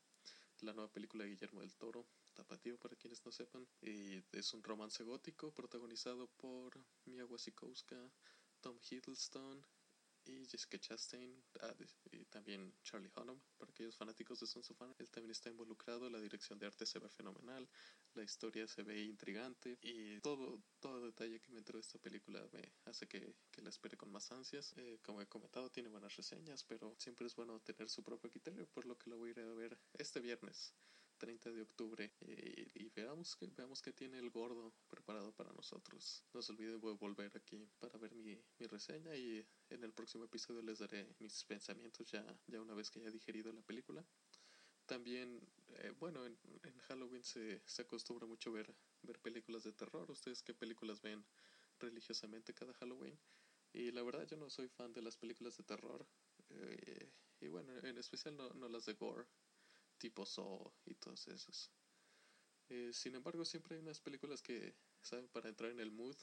la 0.60 0.72
nueva 0.72 0.90
película 0.92 1.24
de 1.24 1.30
Guillermo 1.30 1.60
del 1.60 1.74
Toro, 1.74 2.06
Tapatío 2.34 2.78
para 2.78 2.96
quienes 2.96 3.24
no 3.24 3.32
sepan, 3.32 3.66
y 3.80 4.22
es 4.32 4.52
un 4.54 4.62
romance 4.62 5.02
gótico 5.04 5.52
protagonizado 5.52 6.28
por 6.36 6.84
Mia 7.04 7.24
Wasikowska, 7.24 8.10
Tom 8.60 8.78
Hiddleston 8.90 9.64
y 10.28 10.44
Jessica 10.46 10.78
Chastain 10.78 11.42
ah, 11.62 11.74
y 12.10 12.24
también 12.26 12.74
Charlie 12.82 13.10
Hunnam. 13.16 13.40
Para 13.56 13.70
aquellos 13.70 13.96
fanáticos 13.96 14.40
de 14.40 14.46
Sons 14.46 14.70
of 14.70 14.80
Él 14.98 15.10
también 15.10 15.30
está 15.30 15.48
involucrado. 15.48 16.10
La 16.10 16.20
dirección 16.20 16.58
de 16.58 16.66
arte 16.66 16.84
se 16.86 16.98
ve 16.98 17.08
fenomenal 17.08 17.68
la 18.18 18.24
historia 18.24 18.66
se 18.66 18.82
ve 18.82 19.00
intrigante 19.00 19.78
y 19.80 20.20
todo 20.20 20.60
todo 20.80 21.06
detalle 21.06 21.40
que 21.40 21.52
me 21.52 21.58
entró 21.58 21.78
de 21.78 21.82
esta 21.82 21.98
película 21.98 22.44
me 22.52 22.72
hace 22.84 23.06
que, 23.06 23.36
que 23.52 23.62
la 23.62 23.70
espere 23.70 23.96
con 23.96 24.10
más 24.10 24.32
ansias 24.32 24.74
eh, 24.76 24.98
como 25.02 25.20
he 25.22 25.26
comentado 25.26 25.70
tiene 25.70 25.88
buenas 25.88 26.16
reseñas 26.16 26.64
pero 26.64 26.96
siempre 26.98 27.28
es 27.28 27.36
bueno 27.36 27.60
tener 27.60 27.88
su 27.88 28.02
propio 28.02 28.28
criterio 28.28 28.66
por 28.66 28.86
lo 28.86 28.98
que 28.98 29.08
lo 29.10 29.18
voy 29.18 29.28
a 29.28 29.32
ir 29.32 29.40
a 29.40 29.54
ver 29.54 29.78
este 29.94 30.20
viernes 30.20 30.74
30 31.18 31.52
de 31.52 31.62
octubre 31.62 32.12
eh, 32.20 32.70
y 32.74 32.88
veamos 32.90 33.36
que 33.36 33.46
veamos 33.46 33.82
que 33.82 33.92
tiene 33.92 34.18
el 34.18 34.30
gordo 34.30 34.72
preparado 34.88 35.32
para 35.32 35.52
nosotros. 35.52 36.24
No 36.32 36.40
se 36.42 36.52
olviden 36.52 36.80
voy 36.80 36.92
a 36.92 36.96
volver 36.96 37.32
aquí 37.36 37.68
para 37.78 37.98
ver 37.98 38.14
mi, 38.14 38.40
mi, 38.58 38.66
reseña 38.66 39.16
y 39.16 39.44
en 39.68 39.82
el 39.82 39.92
próximo 39.92 40.24
episodio 40.24 40.62
les 40.62 40.78
daré 40.78 41.08
mis 41.18 41.44
pensamientos 41.44 42.08
ya, 42.10 42.24
ya 42.46 42.60
una 42.60 42.74
vez 42.74 42.90
que 42.90 43.00
haya 43.00 43.10
digerido 43.10 43.52
la 43.52 43.62
película. 43.62 44.06
También, 44.88 45.38
eh, 45.80 45.92
bueno, 46.00 46.24
en, 46.24 46.38
en, 46.64 46.78
Halloween 46.88 47.22
se, 47.22 47.60
se 47.66 47.82
acostumbra 47.82 48.26
mucho 48.26 48.50
ver, 48.50 48.74
ver 49.02 49.18
películas 49.20 49.62
de 49.64 49.72
terror. 49.72 50.10
¿Ustedes 50.10 50.42
qué 50.42 50.54
películas 50.54 51.02
ven 51.02 51.22
religiosamente 51.78 52.54
cada 52.54 52.72
Halloween? 52.72 53.20
Y 53.74 53.90
la 53.92 54.02
verdad 54.02 54.26
yo 54.26 54.38
no 54.38 54.48
soy 54.48 54.66
fan 54.68 54.94
de 54.94 55.02
las 55.02 55.18
películas 55.18 55.58
de 55.58 55.64
terror. 55.64 56.06
Eh, 56.48 57.12
y 57.40 57.48
bueno, 57.48 57.76
en 57.82 57.98
especial 57.98 58.34
no, 58.34 58.48
no 58.54 58.66
las 58.66 58.86
de 58.86 58.94
gore 58.94 59.26
tipo 59.98 60.24
Saw 60.24 60.72
y 60.86 60.94
todos 60.94 61.28
esos. 61.28 61.70
Eh, 62.70 62.90
sin 62.94 63.14
embargo, 63.14 63.44
siempre 63.44 63.76
hay 63.76 63.82
unas 63.82 64.00
películas 64.00 64.40
que 64.40 64.74
saben 65.02 65.28
para 65.28 65.50
entrar 65.50 65.70
en 65.70 65.80
el 65.80 65.90
mood. 65.90 66.16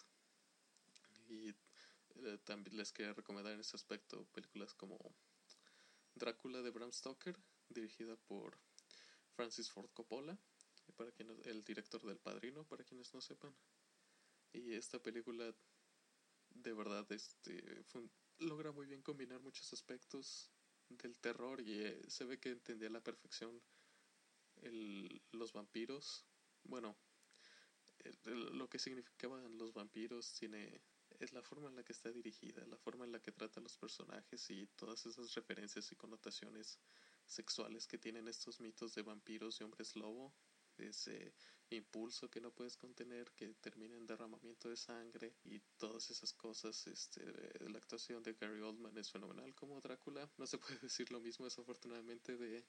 Y 1.27 1.49
eh, 1.49 2.37
también 2.43 2.77
les 2.77 2.91
quería 2.91 3.13
recomendar 3.13 3.53
en 3.53 3.59
ese 3.59 3.75
aspecto 3.75 4.25
películas 4.33 4.73
como 4.73 4.97
Drácula 6.15 6.61
de 6.61 6.71
Bram 6.71 6.91
Stoker, 6.91 7.37
dirigida 7.69 8.15
por 8.15 8.57
Francis 9.35 9.69
Ford 9.69 9.89
Coppola, 9.93 10.37
para 10.95 11.11
quien, 11.11 11.29
el 11.45 11.63
director 11.63 12.01
del 12.03 12.19
Padrino, 12.19 12.63
para 12.65 12.83
quienes 12.83 13.13
no 13.13 13.21
sepan. 13.21 13.55
Y 14.53 14.73
esta 14.73 14.99
película 14.99 15.53
de 16.49 16.73
verdad 16.73 17.05
este, 17.11 17.85
logra 18.37 18.71
muy 18.71 18.85
bien 18.85 19.01
combinar 19.01 19.41
muchos 19.41 19.71
aspectos 19.73 20.49
del 20.89 21.19
terror 21.19 21.61
y 21.61 21.81
eh, 21.81 22.01
se 22.07 22.25
ve 22.25 22.39
que 22.39 22.51
entendía 22.51 22.87
a 22.87 22.91
la 22.91 23.03
perfección 23.03 23.61
el, 24.61 25.21
los 25.31 25.51
vampiros. 25.51 26.25
Bueno, 26.63 26.95
lo 28.25 28.69
que 28.69 28.79
significaban 28.79 29.57
los 29.57 29.73
vampiros 29.73 30.33
tiene 30.33 30.81
es 31.19 31.33
la 31.33 31.41
forma 31.41 31.69
en 31.69 31.75
la 31.75 31.83
que 31.83 31.93
está 31.93 32.11
dirigida, 32.11 32.65
la 32.65 32.77
forma 32.77 33.05
en 33.05 33.11
la 33.11 33.21
que 33.21 33.31
trata 33.31 33.59
a 33.59 33.63
los 33.63 33.77
personajes 33.77 34.49
y 34.49 34.67
todas 34.75 35.05
esas 35.05 35.33
referencias 35.33 35.91
y 35.91 35.95
connotaciones 35.95 36.79
sexuales 37.25 37.87
que 37.87 37.97
tienen 37.97 38.27
estos 38.27 38.59
mitos 38.59 38.93
de 38.95 39.01
vampiros 39.01 39.59
y 39.59 39.63
hombres 39.63 39.95
lobo 39.95 40.33
ese 40.77 41.33
impulso 41.69 42.29
que 42.29 42.41
no 42.41 42.51
puedes 42.51 42.77
contener 42.77 43.31
que 43.31 43.47
termina 43.55 43.97
en 43.97 44.05
derramamiento 44.05 44.69
de 44.69 44.77
sangre 44.77 45.35
y 45.43 45.59
todas 45.77 46.09
esas 46.11 46.33
cosas 46.33 46.85
este 46.87 47.23
la 47.69 47.77
actuación 47.77 48.21
de 48.21 48.33
Gary 48.33 48.61
Oldman 48.61 48.97
es 48.97 49.11
fenomenal 49.11 49.53
como 49.55 49.81
Drácula. 49.81 50.29
No 50.37 50.45
se 50.45 50.57
puede 50.57 50.79
decir 50.89 51.11
lo 51.11 51.19
mismo 51.19 51.45
desafortunadamente 51.45 52.37
de 52.37 52.65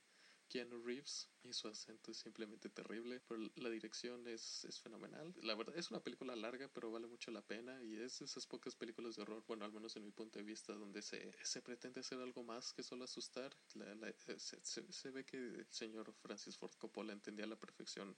Keanu 0.48 0.82
Reeves 0.82 1.28
y 1.42 1.52
su 1.52 1.68
acento 1.68 2.10
es 2.10 2.18
simplemente 2.18 2.68
terrible, 2.68 3.20
pero 3.26 3.40
la 3.56 3.70
dirección 3.70 4.26
es, 4.26 4.64
es 4.64 4.80
fenomenal. 4.80 5.34
La 5.42 5.54
verdad 5.54 5.76
es 5.76 5.90
una 5.90 6.02
película 6.02 6.34
larga, 6.36 6.68
pero 6.72 6.90
vale 6.90 7.06
mucho 7.06 7.30
la 7.30 7.42
pena 7.42 7.82
y 7.82 7.96
es 7.96 8.18
de 8.18 8.24
esas 8.26 8.46
pocas 8.46 8.74
películas 8.74 9.16
de 9.16 9.22
horror, 9.22 9.44
bueno, 9.46 9.64
al 9.64 9.72
menos 9.72 9.96
en 9.96 10.04
mi 10.04 10.12
punto 10.12 10.38
de 10.38 10.44
vista, 10.44 10.72
donde 10.74 11.02
se, 11.02 11.32
se 11.42 11.62
pretende 11.62 12.00
hacer 12.00 12.18
algo 12.18 12.42
más 12.42 12.72
que 12.72 12.82
solo 12.82 13.04
asustar. 13.04 13.56
La, 13.74 14.08
eh, 14.08 14.14
se, 14.38 14.60
se, 14.62 14.92
se, 14.92 15.10
ve 15.10 15.24
que 15.24 15.36
el 15.36 15.66
señor 15.70 16.12
Francis 16.14 16.56
Ford 16.56 16.74
Coppola 16.78 17.12
entendía 17.12 17.44
a 17.44 17.48
la 17.48 17.58
perfección 17.58 18.16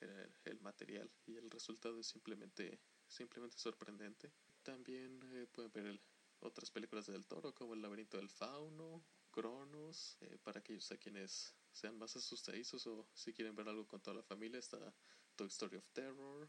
el, 0.00 0.32
el 0.44 0.60
material 0.60 1.10
y 1.26 1.36
el 1.36 1.50
resultado 1.50 2.00
es 2.00 2.06
simplemente, 2.06 2.80
simplemente 3.06 3.58
sorprendente. 3.58 4.32
También 4.62 5.20
eh, 5.34 5.46
pueden 5.46 5.72
ver 5.72 5.86
el, 5.86 6.00
otras 6.40 6.70
películas 6.70 7.06
del 7.06 7.26
toro 7.26 7.54
como 7.54 7.74
El 7.74 7.82
laberinto 7.82 8.16
del 8.18 8.28
fauno, 8.28 9.04
Cronos, 9.30 10.16
eh, 10.20 10.38
para 10.42 10.60
aquellos 10.60 10.90
a 10.92 10.96
quienes 10.96 11.56
sean 11.74 11.98
más 11.98 12.16
asustadizos 12.16 12.86
o 12.86 13.06
si 13.12 13.32
quieren 13.32 13.54
ver 13.54 13.68
algo 13.68 13.86
con 13.86 14.00
toda 14.00 14.16
la 14.16 14.22
familia 14.22 14.58
está 14.58 14.94
Toy 15.36 15.48
Story 15.48 15.76
of 15.76 15.88
Terror 15.92 16.48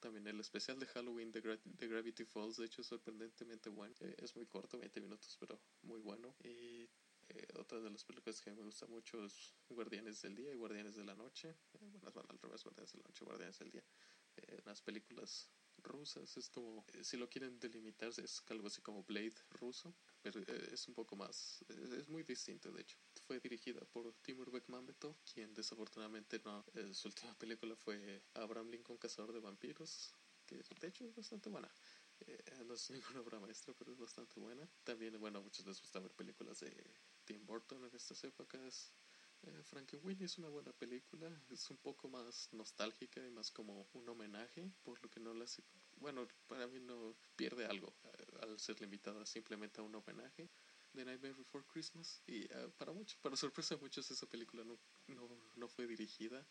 también 0.00 0.26
el 0.26 0.40
especial 0.40 0.78
de 0.78 0.86
Halloween 0.86 1.30
de, 1.30 1.40
Gra 1.40 1.58
de 1.64 1.88
Gravity 1.88 2.24
Falls 2.24 2.56
de 2.56 2.66
hecho 2.66 2.82
es 2.82 2.88
sorprendentemente 2.88 3.70
bueno 3.70 3.94
eh, 4.00 4.16
es 4.18 4.34
muy 4.34 4.46
corto 4.46 4.78
20 4.78 5.00
minutos 5.00 5.36
pero 5.38 5.60
muy 5.82 6.00
bueno 6.00 6.34
y 6.42 6.90
eh, 7.28 7.46
otra 7.54 7.80
de 7.80 7.90
las 7.90 8.04
películas 8.04 8.40
que 8.40 8.52
me 8.52 8.62
gusta 8.62 8.86
mucho 8.86 9.24
es 9.24 9.54
Guardianes 9.68 10.20
del 10.22 10.34
Día 10.34 10.52
y 10.52 10.56
Guardianes 10.56 10.96
de 10.96 11.04
la 11.04 11.14
Noche 11.14 11.56
eh, 11.74 11.98
van 12.12 12.26
al 12.28 12.38
revés 12.38 12.62
Guardianes 12.64 12.92
de 12.92 12.98
la 12.98 13.04
Noche 13.04 13.24
Guardianes 13.24 13.58
del 13.58 13.70
Día 13.70 13.84
eh, 14.36 14.60
unas 14.64 14.82
películas 14.82 15.50
rusas 15.82 16.36
es 16.36 16.48
como 16.50 16.84
eh, 16.92 17.04
si 17.04 17.16
lo 17.16 17.28
quieren 17.28 17.58
delimitar 17.58 18.08
es 18.08 18.42
algo 18.48 18.66
así 18.66 18.80
como 18.82 19.04
Blade 19.04 19.34
ruso 19.50 19.94
pero 20.26 20.40
eh, 20.40 20.70
es 20.72 20.88
un 20.88 20.94
poco 20.94 21.14
más 21.14 21.64
es 21.68 22.08
muy 22.08 22.24
distinto 22.24 22.72
de 22.72 22.82
hecho. 22.82 22.96
Fue 23.26 23.38
dirigida 23.38 23.80
por 23.92 24.12
Timur 24.22 24.50
Bekmambetov 24.50 25.14
quien 25.32 25.54
desafortunadamente 25.54 26.40
no 26.44 26.64
eh, 26.74 26.92
su 26.92 27.06
última 27.08 27.32
película 27.38 27.76
fue 27.76 28.24
Abraham 28.34 28.70
Lincoln 28.70 28.98
Cazador 28.98 29.32
de 29.32 29.38
Vampiros 29.38 30.12
que 30.44 30.56
de 30.80 30.88
hecho 30.88 31.04
es 31.04 31.14
bastante 31.14 31.48
buena. 31.48 31.70
Eh, 32.20 32.64
no 32.66 32.74
es 32.74 32.90
ninguna 32.90 33.20
obra 33.20 33.38
maestra 33.38 33.72
pero 33.78 33.92
es 33.92 33.98
bastante 33.98 34.40
buena. 34.40 34.68
También 34.82 35.20
bueno 35.20 35.38
a 35.38 35.42
muchos 35.42 35.64
les 35.64 35.80
gusta 35.80 36.00
ver 36.00 36.10
películas 36.12 36.58
de 36.58 36.74
Tim 37.24 37.46
Burton 37.46 37.84
en 37.84 37.94
estas 37.94 38.24
épocas. 38.24 38.94
Eh, 39.42 39.62
Frankenweenie 39.62 40.24
es 40.24 40.38
una 40.38 40.48
buena 40.48 40.72
película, 40.72 41.30
es 41.50 41.70
un 41.70 41.76
poco 41.76 42.08
más 42.08 42.48
nostálgica 42.52 43.24
y 43.24 43.30
más 43.30 43.52
como 43.52 43.88
un 43.92 44.08
homenaje, 44.08 44.72
por 44.82 45.00
lo 45.02 45.10
que 45.10 45.20
no 45.20 45.34
la 45.34 45.44
hace, 45.44 45.62
bueno, 45.98 46.26
para 46.48 46.66
mí 46.66 46.80
no 46.80 47.14
pierde 47.36 47.66
algo 47.66 47.94
al 48.42 48.58
ser 48.58 48.80
limitada 48.80 49.24
simplemente 49.26 49.80
a 49.80 49.84
un 49.84 49.94
homenaje. 49.94 50.48
The 50.94 51.04
Nightmare 51.04 51.34
Before 51.34 51.64
Christmas 51.66 52.22
y 52.26 52.44
uh, 52.54 52.70
para 52.78 52.92
muchos, 52.92 53.18
para 53.20 53.36
sorpresa 53.36 53.74
de 53.74 53.82
muchos 53.82 54.10
esa 54.10 54.26
película 54.26 54.64
no, 54.64 54.78
no, 55.08 55.28
no 55.54 55.68
fue 55.68 55.86
dirigida 55.86 56.46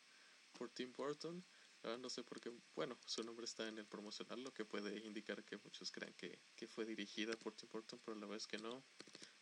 por 0.54 0.70
Tim 0.70 0.92
Burton. 0.94 1.44
Uh, 1.84 1.98
no 1.98 2.10
sé 2.10 2.24
por 2.24 2.40
qué, 2.40 2.52
bueno, 2.76 2.98
su 3.06 3.24
nombre 3.24 3.46
está 3.46 3.68
en 3.68 3.78
el 3.78 3.86
promocional, 3.86 4.44
lo 4.44 4.54
que 4.54 4.66
puede 4.66 4.98
indicar 5.06 5.44
que 5.44 5.58
muchos 5.58 5.92
crean 5.92 6.14
que, 6.14 6.40
que 6.56 6.68
fue 6.68 6.86
dirigida 6.86 7.36
por 7.38 7.54
Tim 7.54 7.70
Burton, 7.72 8.00
pero 8.04 8.16
la 8.16 8.26
verdad 8.26 8.38
es 8.38 8.48
que 8.48 8.58
no. 8.58 8.84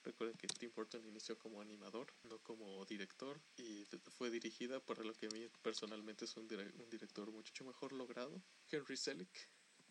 Recuerden 0.03 0.35
que 0.37 0.47
Tim 0.47 0.71
Burton 0.75 1.05
inició 1.05 1.37
como 1.37 1.61
animador, 1.61 2.13
no 2.23 2.39
como 2.39 2.85
director, 2.85 3.41
y 3.55 3.85
fue 4.17 4.29
dirigida 4.29 4.81
por 4.81 5.05
lo 5.05 5.13
que 5.13 5.27
a 5.27 5.29
mí 5.29 5.47
personalmente 5.61 6.25
es 6.25 6.35
un, 6.35 6.47
dire 6.47 6.69
un 6.77 6.89
director 6.89 7.31
mucho 7.31 7.63
mejor 7.63 7.93
logrado. 7.93 8.43
Henry 8.69 8.97
Selick 8.97 9.49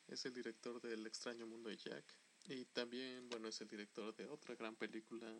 es 0.09 0.27
el 0.27 0.35
director 0.35 0.81
del 0.83 1.07
extraño 1.07 1.47
mundo 1.47 1.71
de 1.71 1.79
Jack, 1.79 2.05
y 2.49 2.65
también, 2.67 3.29
bueno, 3.29 3.49
es 3.49 3.61
el 3.61 3.69
director 3.69 4.15
de 4.15 4.27
otra 4.27 4.55
gran 4.55 4.77
película 4.77 5.33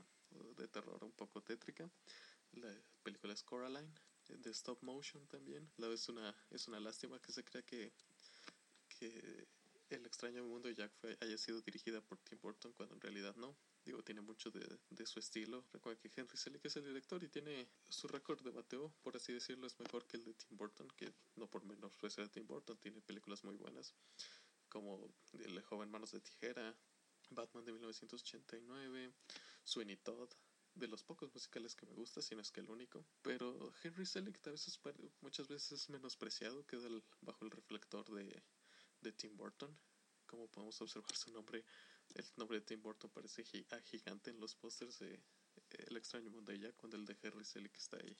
de 0.57 0.69
terror 0.69 1.03
un 1.05 1.13
poco 1.13 1.43
tétrica. 1.43 1.91
La 2.53 2.73
película 3.03 3.33
es 3.33 3.43
Coraline, 3.43 3.93
de 4.29 4.51
stop 4.51 4.83
motion 4.83 5.27
también. 5.27 5.71
La 5.77 5.89
es 5.93 6.09
una, 6.09 6.35
es 6.51 6.69
una 6.69 6.81
lástima 6.81 7.21
que 7.21 7.33
se 7.33 7.45
crea 7.45 7.63
que, 7.63 7.93
que 8.89 9.47
El 9.91 10.07
extraño 10.07 10.45
mundo 10.45 10.69
de 10.69 10.75
Jack 10.75 10.93
fue, 10.95 11.17
haya 11.21 11.37
sido 11.37 11.61
dirigida 11.61 12.01
por 12.01 12.19
Tim 12.21 12.39
Burton 12.41 12.73
cuando 12.73 12.95
en 12.95 13.01
realidad 13.01 13.35
no. 13.37 13.57
Digo, 13.85 14.03
tiene 14.03 14.21
mucho 14.21 14.51
de, 14.51 14.79
de 14.91 15.07
su 15.07 15.19
estilo. 15.19 15.67
Recuerda 15.73 16.01
que 16.01 16.11
Henry 16.15 16.37
Selick 16.37 16.65
es 16.65 16.77
el 16.77 16.85
director 16.85 17.23
y 17.23 17.29
tiene 17.29 17.69
su 17.89 18.07
récord 18.09 18.43
de 18.43 18.51
bateo, 18.51 18.95
por 19.03 19.17
así 19.17 19.33
decirlo, 19.33 19.67
es 19.67 19.79
mejor 19.81 20.07
que 20.07 20.17
el 20.17 20.25
de 20.25 20.35
Tim 20.35 20.57
Burton, 20.57 20.89
que 20.97 21.13
no 21.37 21.49
por 21.51 21.65
menos 21.65 21.97
puede 21.97 22.13
ser 22.13 22.25
de 22.25 22.31
Tim 22.31 22.47
Burton, 22.47 22.79
tiene 22.79 23.03
películas 23.03 23.43
muy 23.45 23.57
buenas, 23.57 23.95
como 24.69 25.13
El 25.33 25.61
joven 25.63 25.91
manos 25.91 26.13
de 26.13 26.21
tijera, 26.21 26.79
Batman 27.35 27.65
de 27.65 27.73
1989, 27.73 29.13
Sweeney 29.65 29.97
Todd, 29.97 30.31
de 30.75 30.89
los 30.89 31.05
pocos 31.05 31.33
musicales 31.35 31.77
que 31.77 31.87
me 31.87 31.95
gusta, 31.95 32.23
si 32.23 32.35
no 32.35 32.41
es 32.41 32.51
que 32.51 32.61
el 32.61 32.71
único. 32.71 33.05
Pero 33.23 33.73
Henry 33.83 34.07
Selick 34.07 34.41
tal 34.41 34.53
vez 34.55 34.67
es, 34.69 34.81
muchas 35.21 35.49
veces 35.49 35.73
es 35.73 35.91
menospreciado, 35.91 36.67
queda 36.67 36.89
bajo 37.21 37.45
el 37.45 37.51
reflector 37.51 38.09
de, 38.11 38.43
de 39.01 39.13
Tim 39.13 39.37
Burton. 39.37 39.77
Como 40.27 40.49
podemos 40.49 40.81
observar 40.81 41.15
su 41.15 41.31
nombre, 41.31 41.65
el 42.15 42.25
nombre 42.37 42.61
de 42.61 42.65
Tim 42.65 42.81
Burton 42.81 43.11
parece 43.11 43.45
gi 43.45 43.67
gigante 43.85 44.31
en 44.31 44.41
los 44.41 44.55
pósters 44.55 44.99
de 44.99 45.23
El 45.87 45.97
extraño 45.97 46.31
mundo 46.31 46.53
de 46.53 46.59
Jack, 46.59 46.77
cuando 46.77 46.97
el 46.97 47.05
de 47.05 47.17
Henry 47.23 47.45
Selick 47.45 47.77
está 47.77 47.97
ahí 47.97 48.17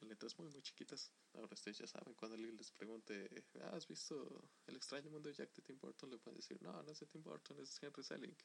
en 0.00 0.08
letras 0.08 0.38
muy, 0.38 0.48
muy 0.50 0.62
chiquitas. 0.62 1.10
Ahora 1.34 1.48
ustedes 1.52 1.78
ya 1.78 1.86
saben, 1.86 2.14
cuando 2.14 2.36
alguien 2.36 2.56
les 2.56 2.70
pregunte, 2.70 3.44
¿has 3.72 3.86
visto 3.86 4.50
El 4.66 4.76
extraño 4.76 5.10
mundo 5.10 5.28
de 5.28 5.34
Jack 5.34 5.54
de 5.54 5.62
Tim 5.62 5.78
Burton? 5.78 6.10
Le 6.10 6.18
pueden 6.18 6.36
decir, 6.36 6.60
no, 6.60 6.82
no 6.82 6.92
es 6.92 7.00
de 7.00 7.06
Tim 7.06 7.22
Burton, 7.22 7.58
es 7.60 7.82
Henry 7.82 8.02
Selick. 8.02 8.44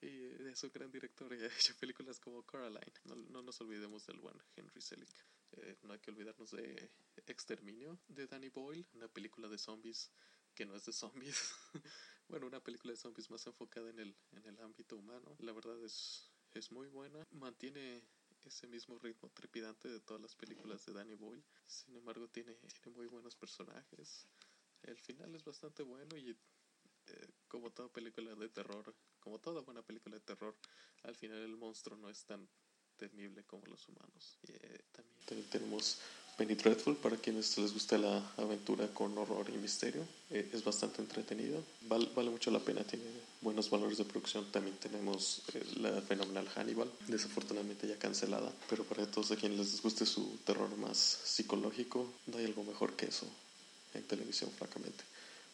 Y 0.00 0.48
es 0.48 0.62
un 0.64 0.70
gran 0.70 0.90
director 0.90 1.32
y 1.34 1.42
ha 1.42 1.46
hecho 1.46 1.76
películas 1.78 2.18
como 2.18 2.44
Coraline. 2.44 2.92
No, 3.04 3.16
no 3.16 3.42
nos 3.42 3.60
olvidemos 3.60 4.06
del 4.06 4.20
buen 4.20 4.36
Henry 4.56 4.80
Selick. 4.80 5.26
Eh, 5.52 5.76
no 5.82 5.92
hay 5.92 5.98
que 5.98 6.10
olvidarnos 6.10 6.50
de 6.50 6.90
Exterminio 7.26 8.00
de 8.08 8.26
Danny 8.26 8.48
Boyle, 8.48 8.86
una 8.94 9.08
película 9.08 9.48
de 9.48 9.58
zombies 9.58 10.10
que 10.54 10.66
no 10.66 10.74
es 10.74 10.84
de 10.84 10.92
zombies. 10.92 11.54
bueno, 12.28 12.46
una 12.46 12.60
película 12.60 12.92
de 12.92 12.96
zombies 12.96 13.30
más 13.30 13.46
enfocada 13.46 13.90
en 13.90 13.98
el, 13.98 14.16
en 14.32 14.46
el 14.46 14.60
ámbito 14.60 14.96
humano. 14.96 15.36
La 15.38 15.52
verdad 15.52 15.82
es, 15.84 16.31
es 16.54 16.70
muy 16.70 16.88
buena. 16.88 17.26
Mantiene 17.32 18.02
ese 18.44 18.66
mismo 18.66 18.98
ritmo 18.98 19.30
trepidante 19.30 19.88
de 19.88 20.00
todas 20.00 20.22
las 20.22 20.34
películas 20.34 20.84
de 20.86 20.92
Danny 20.92 21.14
Boyle. 21.14 21.44
Sin 21.66 21.96
embargo, 21.96 22.28
tiene, 22.28 22.54
tiene 22.54 22.96
muy 22.96 23.06
buenos 23.06 23.36
personajes. 23.36 24.26
El 24.82 24.98
final 24.98 25.34
es 25.34 25.44
bastante 25.44 25.82
bueno 25.82 26.16
y 26.16 26.30
eh, 26.30 27.28
como 27.48 27.70
toda 27.70 27.88
película 27.88 28.34
de 28.34 28.48
terror, 28.48 28.94
como 29.20 29.38
toda 29.38 29.60
buena 29.60 29.82
película 29.82 30.16
de 30.16 30.20
terror, 30.20 30.56
al 31.02 31.14
final 31.14 31.38
el 31.38 31.56
monstruo 31.56 31.96
no 31.96 32.08
es 32.08 32.24
tan 32.24 32.48
temible 32.96 33.44
como 33.44 33.66
los 33.66 33.88
humanos. 33.88 34.38
Y, 34.42 34.52
eh, 34.52 34.84
también 34.92 35.48
tenemos 35.50 36.00
Penny 36.36 36.54
Dreadful 36.54 36.96
para 36.96 37.16
quienes 37.16 37.56
les 37.58 37.72
gusta 37.72 37.98
la 37.98 38.32
aventura 38.36 38.88
con 38.88 39.16
horror 39.18 39.50
y 39.50 39.58
misterio. 39.58 40.02
Eh, 40.30 40.50
es 40.52 40.64
bastante 40.64 41.02
entretenido, 41.02 41.62
vale, 41.82 42.08
vale 42.16 42.30
mucho 42.30 42.50
la 42.50 42.58
pena, 42.58 42.82
tiene 42.84 43.04
buenos 43.42 43.68
valores 43.68 43.98
de 43.98 44.04
producción. 44.04 44.50
También 44.50 44.76
tenemos 44.76 45.42
eh, 45.52 45.62
la 45.76 46.00
fenomenal 46.00 46.48
Hannibal, 46.48 46.90
desafortunadamente 47.06 47.86
ya 47.86 47.98
cancelada, 47.98 48.50
pero 48.70 48.84
para 48.84 49.06
todos 49.06 49.30
a 49.32 49.36
quienes 49.36 49.58
les 49.58 49.82
guste 49.82 50.06
su 50.06 50.38
terror 50.44 50.74
más 50.78 50.96
psicológico, 50.96 52.06
no 52.26 52.38
hay 52.38 52.46
algo 52.46 52.64
mejor 52.64 52.94
que 52.96 53.06
eso 53.06 53.26
en 53.94 54.02
televisión, 54.04 54.50
francamente. 54.56 55.04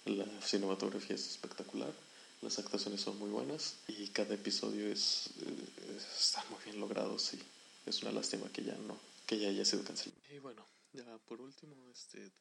La 0.05 0.27
cinematografía 0.41 1.17
es 1.17 1.29
espectacular, 1.29 1.93
las 2.41 2.59
actuaciones 2.59 3.01
son 3.01 3.19
muy 3.19 3.31
buenas 3.31 3.75
y 3.89 4.07
cada 4.09 4.35
episodio 4.35 4.91
es, 4.93 5.31
eh, 5.41 5.99
está 6.19 6.45
muy 6.51 6.63
bien 6.65 6.79
logrado, 6.81 7.19
sí. 7.19 7.39
Es 7.85 8.03
una 8.03 8.13
lástima 8.13 8.49
que 8.53 8.63
ya 8.63 8.77
no, 8.87 8.97
que 9.29 9.39
ya 9.39 9.65
sido 9.65 9.85
cancelado. 9.85 10.23
Y 10.31 10.39
bueno, 10.39 10.67
ya 10.93 11.19
por 11.19 11.43
último, 11.43 11.91
este, 11.91 12.33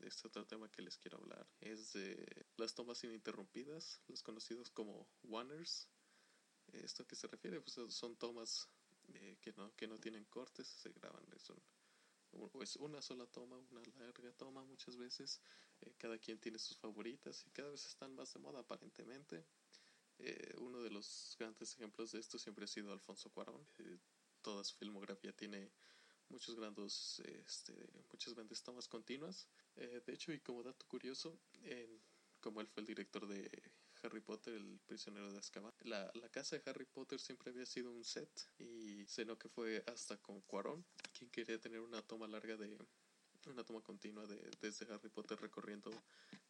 este 0.00 0.26
otro 0.26 0.44
tema 0.44 0.68
que 0.72 0.82
les 0.82 0.98
quiero 0.98 1.18
hablar 1.18 1.46
es 1.60 1.92
de 1.92 2.46
las 2.56 2.74
tomas 2.74 3.04
ininterrumpidas, 3.04 4.00
los 4.08 4.24
conocidos 4.24 4.68
como 4.68 5.08
Wanners. 5.22 5.88
¿Esto 6.72 7.04
a 7.04 7.06
qué 7.06 7.14
se 7.14 7.28
refiere? 7.28 7.60
Pues 7.60 7.78
son 7.94 8.16
tomas 8.16 8.68
eh, 9.14 9.36
que, 9.40 9.52
no, 9.52 9.72
que 9.76 9.86
no 9.86 10.00
tienen 10.00 10.24
cortes, 10.24 10.66
se 10.66 10.90
graban, 10.90 11.24
es, 11.32 11.52
es 12.60 12.76
una 12.76 13.00
sola 13.00 13.26
toma, 13.26 13.58
una 13.70 13.82
larga 14.00 14.32
toma 14.32 14.64
muchas 14.64 14.96
veces. 14.96 15.40
Eh, 15.80 15.94
cada 15.96 16.18
quien 16.18 16.40
tiene 16.40 16.58
sus 16.58 16.76
favoritas 16.76 17.46
y 17.46 17.50
cada 17.50 17.70
vez 17.70 17.86
están 17.86 18.16
más 18.16 18.34
de 18.34 18.40
moda 18.40 18.60
aparentemente. 18.60 19.44
Eh, 20.18 20.54
uno 20.58 20.82
de 20.82 20.90
los 20.90 21.36
grandes 21.38 21.74
ejemplos 21.74 22.10
de 22.10 22.18
esto 22.18 22.36
siempre 22.36 22.64
ha 22.64 22.68
sido 22.68 22.92
Alfonso 22.92 23.30
Cuarón. 23.30 23.64
toda 24.40 24.64
su 24.64 24.74
filmografía 24.74 25.32
tiene 25.32 25.70
muchos 26.28 26.56
grandes, 26.56 27.20
este, 27.44 27.74
muchas 28.10 28.34
grandes 28.34 28.62
tomas 28.62 28.88
continuas. 28.88 29.48
Eh, 29.76 30.02
de 30.06 30.12
hecho, 30.12 30.32
y 30.32 30.40
como 30.40 30.62
dato 30.62 30.86
curioso, 30.86 31.38
como 32.40 32.60
él 32.60 32.66
fue 32.66 32.80
el 32.82 32.86
director 32.86 33.26
de 33.26 33.72
Harry 34.02 34.20
Potter, 34.20 34.54
el 34.54 34.80
prisionero 34.86 35.32
de 35.32 35.38
Azkaban, 35.38 35.72
la, 35.82 36.10
la, 36.14 36.28
casa 36.28 36.58
de 36.58 36.68
Harry 36.68 36.86
Potter 36.86 37.20
siempre 37.20 37.50
había 37.50 37.66
sido 37.66 37.92
un 37.92 38.04
set 38.04 38.30
y 38.58 39.06
se 39.06 39.24
que 39.38 39.48
fue 39.48 39.84
hasta 39.86 40.16
con 40.18 40.40
Cuarón, 40.42 40.84
quien 41.16 41.30
quería 41.30 41.60
tener 41.60 41.80
una 41.80 42.02
toma 42.02 42.26
larga 42.26 42.56
de 42.56 42.76
una 43.46 43.64
toma 43.64 43.80
continua 43.80 44.26
de, 44.26 44.50
desde 44.60 44.92
Harry 44.92 45.08
Potter 45.08 45.38
recorriendo 45.40 45.90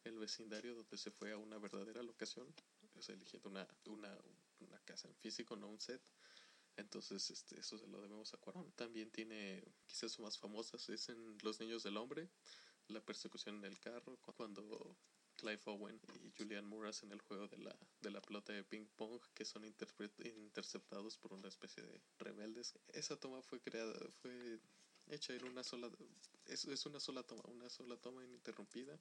el 0.03 0.17
vecindario 0.19 0.75
donde 0.75 0.97
se 0.97 1.11
fue 1.11 1.31
a 1.31 1.37
una 1.37 1.57
verdadera 1.57 2.03
locación, 2.03 2.47
o 2.95 3.01
sea, 3.01 3.15
eligiendo 3.15 3.49
una, 3.49 3.67
una, 3.85 4.17
una 4.59 4.79
casa 4.81 5.07
en 5.07 5.15
físico, 5.15 5.55
no 5.55 5.69
un 5.69 5.79
set. 5.79 6.01
Entonces, 6.75 7.29
este, 7.29 7.59
eso 7.59 7.77
se 7.77 7.87
lo 7.87 8.01
debemos 8.01 8.33
a 8.33 8.37
Cuarón. 8.37 8.71
También 8.73 9.11
tiene, 9.11 9.63
quizás 9.85 10.11
su 10.11 10.21
más 10.21 10.37
famosas, 10.37 10.89
es 10.89 11.09
en 11.09 11.37
Los 11.43 11.59
Niños 11.59 11.83
del 11.83 11.97
Hombre, 11.97 12.29
la 12.87 13.01
persecución 13.01 13.57
en 13.57 13.65
el 13.65 13.79
carro, 13.79 14.17
cuando 14.35 14.97
Clive 15.35 15.61
Owen 15.65 15.99
y 16.23 16.31
Julian 16.37 16.65
Moore 16.65 16.89
hacen 16.89 17.11
el 17.11 17.21
juego 17.21 17.47
de 17.47 17.57
la, 17.57 17.75
de 18.01 18.11
la 18.11 18.21
pelota 18.21 18.53
de 18.53 18.63
ping 18.63 18.85
pong 18.95 19.19
que 19.33 19.45
son 19.45 19.65
interceptados 19.65 21.17
por 21.17 21.33
una 21.33 21.47
especie 21.47 21.83
de 21.83 22.01
rebeldes. 22.19 22.73
Esa 22.93 23.19
toma 23.19 23.41
fue 23.41 23.59
creada, 23.59 23.93
fue 24.21 24.59
hecha 25.07 25.33
en 25.33 25.45
una 25.45 25.63
sola, 25.63 25.89
es, 26.45 26.65
es 26.65 26.85
una 26.85 26.99
sola 26.99 27.23
toma, 27.23 27.43
una 27.47 27.69
sola 27.69 27.97
toma 27.97 28.23
ininterrumpida 28.23 28.99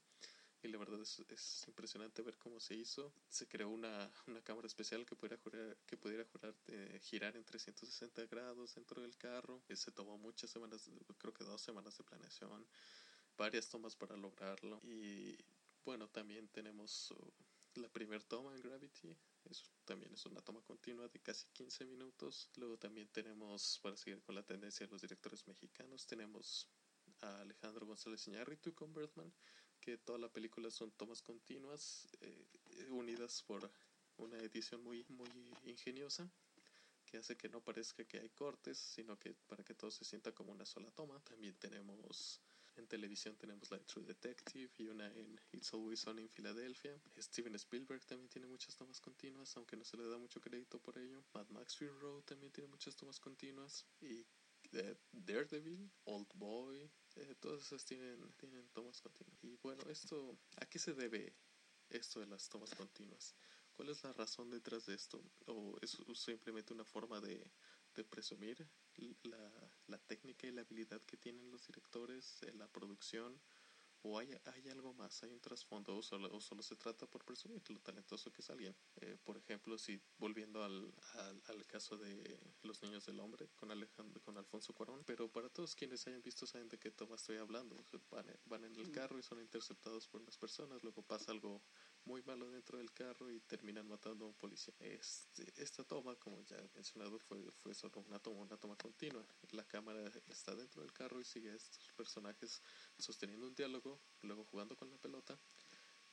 y 0.62 0.68
la 0.68 0.78
verdad 0.78 1.00
es, 1.00 1.18
es, 1.28 1.64
impresionante 1.66 2.22
ver 2.22 2.38
cómo 2.38 2.60
se 2.60 2.74
hizo. 2.74 3.12
Se 3.28 3.48
creó 3.48 3.68
una, 3.68 4.10
una 4.28 4.40
cámara 4.42 4.66
especial 4.66 5.04
que 5.04 5.16
pudiera, 5.16 5.36
jurar, 5.42 5.76
que 5.86 5.96
pudiera 5.96 6.24
jurar, 6.24 6.54
eh, 6.68 7.00
girar 7.02 7.36
en 7.36 7.44
360 7.44 8.26
grados 8.26 8.74
dentro 8.74 9.02
del 9.02 9.16
carro. 9.16 9.60
Eh, 9.68 9.76
se 9.76 9.90
tomó 9.90 10.16
muchas 10.18 10.50
semanas, 10.50 10.88
creo 11.18 11.34
que 11.34 11.44
dos 11.44 11.60
semanas 11.60 11.98
de 11.98 12.04
planeación, 12.04 12.64
varias 13.36 13.68
tomas 13.68 13.96
para 13.96 14.16
lograrlo. 14.16 14.80
Y 14.84 15.36
bueno, 15.84 16.08
también 16.08 16.46
tenemos 16.48 17.10
uh, 17.10 17.80
la 17.80 17.88
primera 17.88 18.22
toma 18.22 18.54
en 18.54 18.62
Gravity. 18.62 19.16
Eso 19.50 19.64
también 19.84 20.14
es 20.14 20.24
una 20.26 20.40
toma 20.42 20.62
continua 20.62 21.08
de 21.08 21.18
casi 21.18 21.48
15 21.54 21.86
minutos. 21.86 22.48
Luego 22.54 22.78
también 22.78 23.08
tenemos, 23.08 23.80
para 23.82 23.96
seguir 23.96 24.22
con 24.22 24.36
la 24.36 24.44
tendencia 24.44 24.86
de 24.86 24.92
los 24.92 25.02
directores 25.02 25.44
mexicanos, 25.48 26.06
tenemos 26.06 26.68
a 27.20 27.40
Alejandro 27.40 27.84
González 27.84 28.28
Iñárritu 28.28 28.72
con 28.74 28.92
Birdman 28.94 29.32
que 29.82 29.98
toda 29.98 30.18
la 30.18 30.28
película 30.28 30.70
son 30.70 30.92
tomas 30.92 31.20
continuas 31.20 32.08
eh, 32.20 32.46
unidas 32.90 33.42
por 33.42 33.68
una 34.16 34.38
edición 34.38 34.82
muy 34.82 35.04
muy 35.08 35.28
ingeniosa 35.64 36.30
que 37.04 37.18
hace 37.18 37.36
que 37.36 37.48
no 37.48 37.60
parezca 37.60 38.04
que 38.04 38.20
hay 38.20 38.30
cortes 38.30 38.78
sino 38.78 39.18
que 39.18 39.34
para 39.48 39.64
que 39.64 39.74
todo 39.74 39.90
se 39.90 40.04
sienta 40.04 40.32
como 40.32 40.52
una 40.52 40.64
sola 40.64 40.90
toma 40.92 41.18
también 41.24 41.54
tenemos 41.56 42.40
en 42.76 42.86
televisión 42.86 43.36
tenemos 43.36 43.70
la 43.70 43.78
True 43.80 44.06
Detective 44.06 44.70
y 44.78 44.86
una 44.86 45.06
en 45.08 45.38
It's 45.52 45.74
Always 45.74 46.06
On 46.06 46.18
in 46.18 46.28
Philadelphia. 46.30 46.98
Steven 47.18 47.54
Spielberg 47.56 48.04
también 48.06 48.30
tiene 48.30 48.46
muchas 48.46 48.74
tomas 48.76 48.98
continuas, 48.98 49.54
aunque 49.56 49.76
no 49.76 49.84
se 49.84 49.98
le 49.98 50.08
da 50.08 50.16
mucho 50.16 50.40
crédito 50.40 50.78
por 50.78 50.96
ello. 50.96 51.22
Mad 51.34 51.48
Max 51.50 51.76
Fury 51.76 51.90
Road 52.00 52.22
también 52.22 52.50
tiene 52.50 52.70
muchas 52.70 52.96
tomas 52.96 53.20
continuas. 53.20 53.84
Y 54.00 54.24
eh, 54.72 54.96
Daredevil, 55.12 55.90
Old 56.04 56.28
Boy, 56.34 56.90
eh, 57.16 57.34
todas 57.40 57.62
esas 57.62 57.84
tienen, 57.84 58.32
tienen 58.36 58.68
tomas 58.70 59.00
continuas. 59.00 59.42
Y 59.42 59.56
bueno, 59.62 59.82
esto, 59.88 60.38
¿a 60.56 60.66
qué 60.66 60.78
se 60.78 60.94
debe 60.94 61.34
esto 61.90 62.20
de 62.20 62.26
las 62.26 62.48
tomas 62.48 62.74
continuas? 62.74 63.34
¿Cuál 63.72 63.90
es 63.90 64.02
la 64.04 64.12
razón 64.12 64.50
detrás 64.50 64.86
de 64.86 64.94
esto? 64.94 65.22
¿O 65.46 65.78
es 65.80 65.96
simplemente 66.14 66.72
una 66.72 66.84
forma 66.84 67.20
de, 67.20 67.50
presumir 68.10 68.66
la, 69.22 69.70
la, 69.86 69.98
técnica 69.98 70.46
y 70.46 70.52
la 70.52 70.62
habilidad 70.62 71.00
que 71.02 71.16
tienen 71.16 71.50
los 71.50 71.66
directores, 71.66 72.40
la 72.54 72.66
producción? 72.68 73.40
O 74.02 74.18
hay, 74.18 74.28
hay 74.44 74.68
algo 74.68 74.92
más, 74.94 75.22
hay 75.22 75.32
un 75.32 75.40
trasfondo, 75.40 75.96
o 75.96 76.02
solo, 76.02 76.28
o 76.34 76.40
solo 76.40 76.62
se 76.62 76.76
trata 76.76 77.06
por 77.06 77.24
presumir 77.24 77.62
lo 77.70 77.80
talentoso 77.80 78.32
que 78.32 78.42
es 78.42 78.50
alguien. 78.50 78.74
Eh, 78.96 79.16
por 79.22 79.36
ejemplo, 79.36 79.78
si 79.78 80.00
volviendo 80.18 80.62
al, 80.64 80.92
al, 81.46 81.66
caso 81.66 81.96
de 81.96 82.38
Los 82.62 82.82
Niños 82.82 83.06
del 83.06 83.20
Hombre 83.20 83.48
con, 83.54 83.70
Alejandro, 83.70 84.20
con 84.20 84.36
Alfonso 84.36 84.72
Cuarón, 84.72 85.02
pero 85.04 85.30
para 85.30 85.48
todos 85.48 85.74
quienes 85.74 86.06
hayan 86.06 86.22
visto 86.22 86.46
saben 86.46 86.68
de 86.68 86.78
qué 86.78 86.90
toma 86.90 87.16
estoy 87.16 87.36
hablando. 87.36 87.84
Van, 88.10 88.26
van 88.46 88.64
en 88.64 88.76
el 88.76 88.88
mm. 88.88 88.92
carro 88.92 89.18
y 89.18 89.22
son 89.22 89.40
interceptados 89.40 90.08
por 90.08 90.20
unas 90.20 90.36
personas, 90.36 90.82
luego 90.82 91.02
pasa 91.02 91.30
algo 91.30 91.62
muy 92.04 92.22
malo 92.22 92.50
dentro 92.50 92.78
del 92.78 92.92
carro 92.92 93.30
y 93.30 93.40
terminan 93.40 93.88
matando 93.88 94.24
a 94.24 94.28
un 94.28 94.34
policía. 94.34 94.74
Este, 94.80 95.44
esta 95.56 95.84
toma, 95.84 96.16
como 96.16 96.42
ya 96.42 96.56
he 96.56 96.68
mencionado, 96.74 97.18
fue, 97.18 97.50
fue 97.52 97.74
solo 97.74 98.00
una 98.00 98.18
toma, 98.18 98.40
una 98.40 98.56
toma 98.56 98.76
continua. 98.76 99.26
La 99.50 99.64
cámara 99.64 100.10
está 100.28 100.54
dentro 100.54 100.82
del 100.82 100.92
carro 100.92 101.20
y 101.20 101.24
sigue 101.24 101.50
a 101.50 101.54
estos 101.54 101.92
personajes 101.96 102.62
sosteniendo 102.98 103.46
un 103.46 103.54
diálogo, 103.54 104.00
luego 104.22 104.44
jugando 104.44 104.76
con 104.76 104.90
la 104.90 104.98
pelota, 104.98 105.38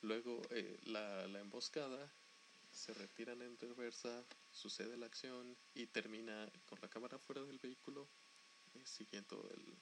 luego 0.02 0.42
eh, 0.52 0.78
la, 0.84 1.28
la 1.28 1.40
emboscada, 1.40 2.14
se 2.72 2.94
retiran 2.94 3.42
en 3.42 3.58
reversa, 3.58 4.26
sucede 4.52 4.98
la 4.98 5.08
acción 5.08 5.58
y 5.74 5.88
termina 5.88 6.52
con 6.66 6.80
la 6.82 6.90
cámara 6.90 7.18
fuera 7.18 7.44
del 7.44 7.60
vehículo, 7.60 8.10
eh, 8.74 8.86
siguiendo 8.86 9.50
el, 9.52 9.78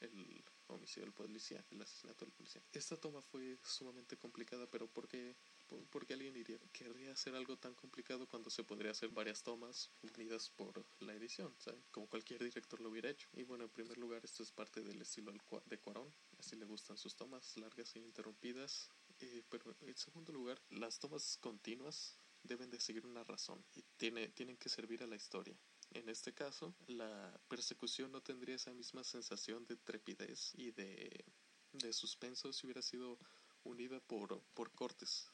el 0.00 0.44
homicidio 0.68 1.04
del 1.04 1.12
policía, 1.12 1.64
el 1.70 1.82
asesinato 1.82 2.24
del 2.24 2.32
policía. 2.32 2.62
Esta 2.72 2.96
toma 2.96 3.22
fue 3.22 3.58
sumamente 3.62 4.16
complicada, 4.16 4.68
pero 4.70 4.88
¿por 4.88 5.08
qué, 5.08 5.36
por, 5.66 6.06
alguien 6.12 6.34
diría, 6.34 6.58
querría 6.72 7.12
hacer 7.12 7.34
algo 7.34 7.56
tan 7.58 7.74
complicado 7.74 8.26
cuando 8.28 8.50
se 8.50 8.64
podría 8.64 8.92
hacer 8.92 9.10
varias 9.10 9.42
tomas 9.42 9.90
unidas 10.02 10.50
por 10.50 10.84
la 11.00 11.14
edición? 11.14 11.54
Como 11.90 12.08
cualquier 12.08 12.42
director 12.42 12.80
lo 12.80 12.90
hubiera 12.90 13.10
hecho. 13.10 13.28
Y 13.32 13.42
bueno, 13.44 13.64
en 13.64 13.70
primer 13.70 13.98
lugar, 13.98 14.24
esto 14.24 14.42
es 14.42 14.52
parte 14.52 14.82
del 14.82 15.00
estilo 15.00 15.32
de 15.64 15.78
Cuarón, 15.78 16.14
así 16.38 16.56
le 16.56 16.64
gustan 16.64 16.96
sus 16.96 17.14
tomas 17.16 17.56
largas 17.56 17.94
e 17.96 18.00
interrumpidas. 18.00 18.90
Eh, 19.20 19.42
pero 19.48 19.74
en 19.80 19.96
segundo 19.96 20.32
lugar, 20.32 20.60
las 20.68 20.98
tomas 20.98 21.38
continuas 21.38 22.18
deben 22.42 22.70
de 22.70 22.80
seguir 22.80 23.06
una 23.06 23.24
razón 23.24 23.64
y 23.74 23.82
tiene, 23.96 24.28
tienen 24.28 24.56
que 24.56 24.68
servir 24.68 25.02
a 25.02 25.06
la 25.06 25.16
historia. 25.16 25.58
En 25.96 26.10
este 26.10 26.34
caso, 26.34 26.74
la 26.88 27.40
persecución 27.48 28.12
no 28.12 28.22
tendría 28.22 28.56
esa 28.56 28.70
misma 28.74 29.02
sensación 29.02 29.66
de 29.66 29.76
trepidez 29.76 30.52
y 30.54 30.70
de, 30.70 31.24
de 31.72 31.92
suspenso 31.94 32.52
si 32.52 32.66
hubiera 32.66 32.82
sido 32.82 33.18
unida 33.64 33.98
por, 34.00 34.42
por 34.52 34.74
cortes. 34.74 35.32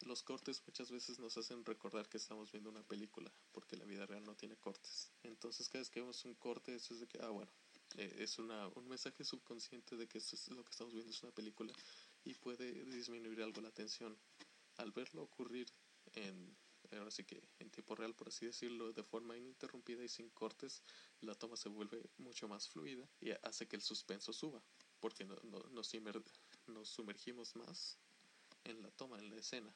Los 0.00 0.24
cortes 0.24 0.60
muchas 0.66 0.90
veces 0.90 1.20
nos 1.20 1.36
hacen 1.36 1.64
recordar 1.64 2.08
que 2.08 2.16
estamos 2.16 2.50
viendo 2.50 2.68
una 2.68 2.82
película, 2.82 3.32
porque 3.52 3.76
la 3.76 3.84
vida 3.84 4.04
real 4.04 4.24
no 4.24 4.34
tiene 4.34 4.56
cortes. 4.56 5.12
Entonces 5.22 5.68
cada 5.68 5.82
vez 5.82 5.90
que 5.90 6.00
vemos 6.00 6.24
un 6.24 6.34
corte, 6.34 6.74
eso 6.74 6.94
es 6.94 7.00
de 7.00 7.06
que, 7.06 7.18
ah, 7.22 7.28
bueno, 7.28 7.52
eh, 7.96 8.16
es 8.18 8.40
una, 8.40 8.66
un 8.74 8.88
mensaje 8.88 9.22
subconsciente 9.22 9.96
de 9.96 10.08
que 10.08 10.18
esto 10.18 10.34
es 10.34 10.48
lo 10.48 10.64
que 10.64 10.72
estamos 10.72 10.92
viendo 10.92 11.12
es 11.12 11.22
una 11.22 11.32
película 11.32 11.72
y 12.24 12.34
puede 12.34 12.72
disminuir 12.86 13.40
algo 13.40 13.60
la 13.60 13.70
tensión. 13.70 14.18
Al 14.78 14.90
verlo 14.90 15.22
ocurrir 15.22 15.68
en, 16.14 16.56
ahora 16.98 17.10
sí 17.10 17.24
que 17.24 17.42
en 17.58 17.70
tiempo 17.70 17.94
real, 17.94 18.14
por 18.14 18.28
así 18.28 18.46
decirlo, 18.46 18.92
de 18.92 19.02
forma 19.02 19.36
ininterrumpida 19.36 20.04
y 20.04 20.08
sin 20.08 20.30
cortes, 20.30 20.82
la 21.20 21.34
toma 21.34 21.56
se 21.56 21.68
vuelve 21.68 22.02
mucho 22.18 22.48
más 22.48 22.68
fluida 22.68 23.08
y 23.20 23.30
hace 23.42 23.66
que 23.66 23.76
el 23.76 23.82
suspenso 23.82 24.32
suba, 24.32 24.62
porque 25.00 25.24
no, 25.24 25.36
no, 25.44 25.62
nos, 25.70 26.88
sumergimos 26.88 27.56
más 27.56 27.98
en 28.64 28.82
la 28.82 28.90
toma, 28.90 29.18
en 29.18 29.30
la 29.30 29.36
escena. 29.36 29.74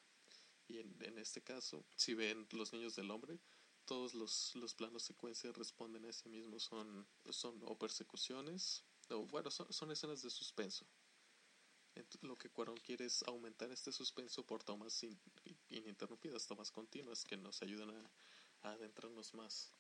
Y 0.69 0.79
en, 0.79 1.19
este 1.19 1.43
caso, 1.43 1.85
si 1.97 2.15
ven 2.15 2.47
los 2.51 2.73
niños 2.73 2.97
del 2.97 3.11
hombre, 3.11 3.39
todos 3.85 4.15
los, 4.15 4.55
los 4.57 4.75
planos 4.75 5.05
secuencia 5.05 5.53
responden 5.53 6.05
a 6.05 6.11
ese 6.11 6.29
mismo. 6.29 6.59
Son, 6.59 7.07
son 7.31 7.61
o 7.63 7.79
persecuciones, 7.79 8.83
o 9.11 9.27
bueno, 9.27 9.51
son, 9.51 9.73
son 9.73 9.93
escenas 9.93 10.23
de 10.23 10.31
suspenso. 10.31 10.85
lo 12.23 12.37
que 12.37 12.51
Cuarón 12.51 12.79
quiere 12.79 13.05
es 13.05 13.23
aumentar 13.23 13.71
este 13.71 13.93
suspenso 13.93 14.45
por 14.45 14.65
tomas 14.65 14.93
ininterrumpidas, 15.69 16.47
tomas 16.47 16.71
continuas 16.71 17.25
que 17.25 17.37
nos 17.37 17.63
ayudan 17.63 17.91
a, 17.91 18.11
adentrarnos 18.63 19.35
más 19.35 19.73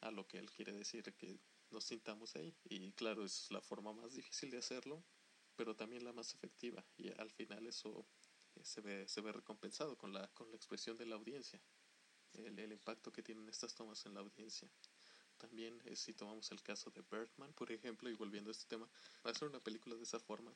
a 0.00 0.10
lo 0.10 0.26
que 0.26 0.38
él 0.38 0.50
quiere 0.50 0.72
decir, 0.72 1.14
que 1.14 1.38
nos 1.70 1.84
sintamos 1.84 2.36
ahí. 2.36 2.54
Y 2.64 2.92
claro, 2.92 3.24
es 3.24 3.50
la 3.50 3.60
forma 3.60 3.92
más 3.92 4.14
difícil 4.14 4.50
de 4.50 4.58
hacerlo, 4.58 5.02
pero 5.56 5.74
también 5.74 6.04
la 6.04 6.12
más 6.12 6.34
efectiva. 6.34 6.84
Y 6.96 7.08
al 7.18 7.30
final 7.30 7.66
eso 7.66 8.06
se 8.62 8.80
ve, 8.80 9.08
se 9.08 9.20
ve 9.20 9.32
recompensado 9.32 9.96
con 9.96 10.12
la, 10.12 10.28
con 10.34 10.50
la 10.50 10.56
expresión 10.56 10.96
de 10.96 11.06
la 11.06 11.14
audiencia, 11.14 11.60
el, 12.34 12.58
el 12.58 12.72
impacto 12.72 13.12
que 13.12 13.22
tienen 13.22 13.48
estas 13.48 13.74
tomas 13.74 14.04
en 14.06 14.14
la 14.14 14.20
audiencia. 14.20 14.68
También 15.38 15.80
eh, 15.84 15.96
si 15.96 16.12
tomamos 16.12 16.50
el 16.52 16.62
caso 16.62 16.90
de 16.90 17.02
Birdman, 17.10 17.52
por 17.54 17.70
ejemplo, 17.72 18.08
y 18.08 18.14
volviendo 18.14 18.50
a 18.50 18.52
este 18.52 18.66
tema, 18.66 18.88
hacer 19.24 19.48
una 19.48 19.60
película 19.60 19.96
de 19.96 20.02
esa 20.02 20.20
forma 20.20 20.54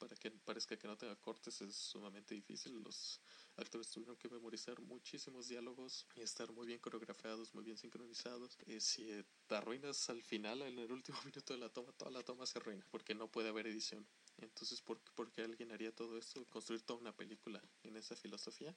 para 0.00 0.16
que 0.16 0.30
parezca 0.30 0.78
que 0.78 0.88
no 0.88 0.96
tenga 0.96 1.14
cortes 1.16 1.60
es 1.60 1.76
sumamente 1.76 2.34
difícil. 2.34 2.82
Los 2.82 3.20
actores 3.56 3.90
tuvieron 3.90 4.16
que 4.16 4.30
memorizar 4.30 4.80
muchísimos 4.80 5.46
diálogos 5.46 6.06
y 6.16 6.22
estar 6.22 6.50
muy 6.52 6.66
bien 6.66 6.80
coreografiados, 6.80 7.54
muy 7.54 7.64
bien 7.64 7.76
sincronizados. 7.76 8.58
Eh, 8.66 8.80
si 8.80 9.06
te 9.46 9.54
arruinas 9.54 10.08
al 10.08 10.22
final, 10.22 10.62
en 10.62 10.78
el 10.78 10.90
último 10.90 11.18
minuto 11.26 11.52
de 11.52 11.60
la 11.60 11.68
toma, 11.68 11.92
toda 11.92 12.10
la 12.10 12.22
toma 12.22 12.46
se 12.46 12.58
arruina 12.58 12.84
porque 12.90 13.14
no 13.14 13.30
puede 13.30 13.50
haber 13.50 13.66
edición. 13.66 14.08
Entonces, 14.38 14.80
¿por, 14.80 14.98
¿por 15.14 15.30
qué 15.30 15.42
alguien 15.42 15.70
haría 15.70 15.94
todo 15.94 16.16
esto? 16.16 16.44
Construir 16.46 16.80
toda 16.82 16.98
una 16.98 17.14
película 17.14 17.62
en 17.82 17.96
esa 17.96 18.16
filosofía. 18.16 18.74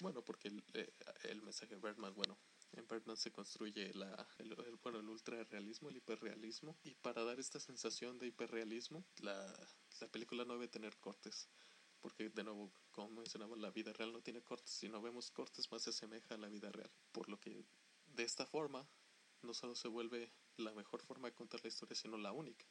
Bueno, 0.00 0.24
porque 0.24 0.48
el, 0.48 0.64
eh, 0.72 0.92
el 1.24 1.42
mensaje 1.42 1.76
de 1.76 1.80
Birdman, 1.80 2.14
bueno, 2.14 2.38
en 2.72 2.88
Birdman 2.88 3.16
se 3.16 3.30
construye 3.30 3.92
la, 3.94 4.26
el, 4.38 4.52
el, 4.52 4.76
bueno, 4.82 4.98
el 4.98 5.08
ultrarrealismo, 5.08 5.88
el 5.88 5.98
hiperrealismo, 5.98 6.76
y 6.82 6.94
para 6.94 7.22
dar 7.22 7.38
esta 7.38 7.60
sensación 7.60 8.18
de 8.18 8.26
hiperrealismo, 8.26 9.04
la, 9.18 9.54
la 10.00 10.08
película 10.08 10.44
no 10.44 10.54
debe 10.54 10.68
tener 10.68 10.96
cortes, 10.98 11.48
porque 12.00 12.28
de 12.28 12.44
nuevo, 12.44 12.72
como 12.90 13.10
mencionamos, 13.10 13.58
la 13.58 13.70
vida 13.70 13.92
real 13.92 14.12
no 14.12 14.22
tiene 14.22 14.42
cortes, 14.42 14.74
si 14.74 14.88
no 14.88 15.00
vemos 15.00 15.30
cortes 15.30 15.70
más 15.70 15.82
se 15.82 15.90
asemeja 15.90 16.34
a 16.34 16.38
la 16.38 16.48
vida 16.48 16.70
real, 16.70 16.90
por 17.12 17.28
lo 17.28 17.40
que 17.40 17.64
de 18.06 18.22
esta 18.22 18.46
forma 18.46 18.86
no 19.42 19.54
solo 19.54 19.74
se 19.74 19.88
vuelve 19.88 20.32
la 20.56 20.72
mejor 20.72 21.02
forma 21.02 21.28
de 21.28 21.34
contar 21.34 21.60
la 21.62 21.68
historia, 21.68 21.96
sino 21.96 22.16
la 22.16 22.32
única. 22.32 22.66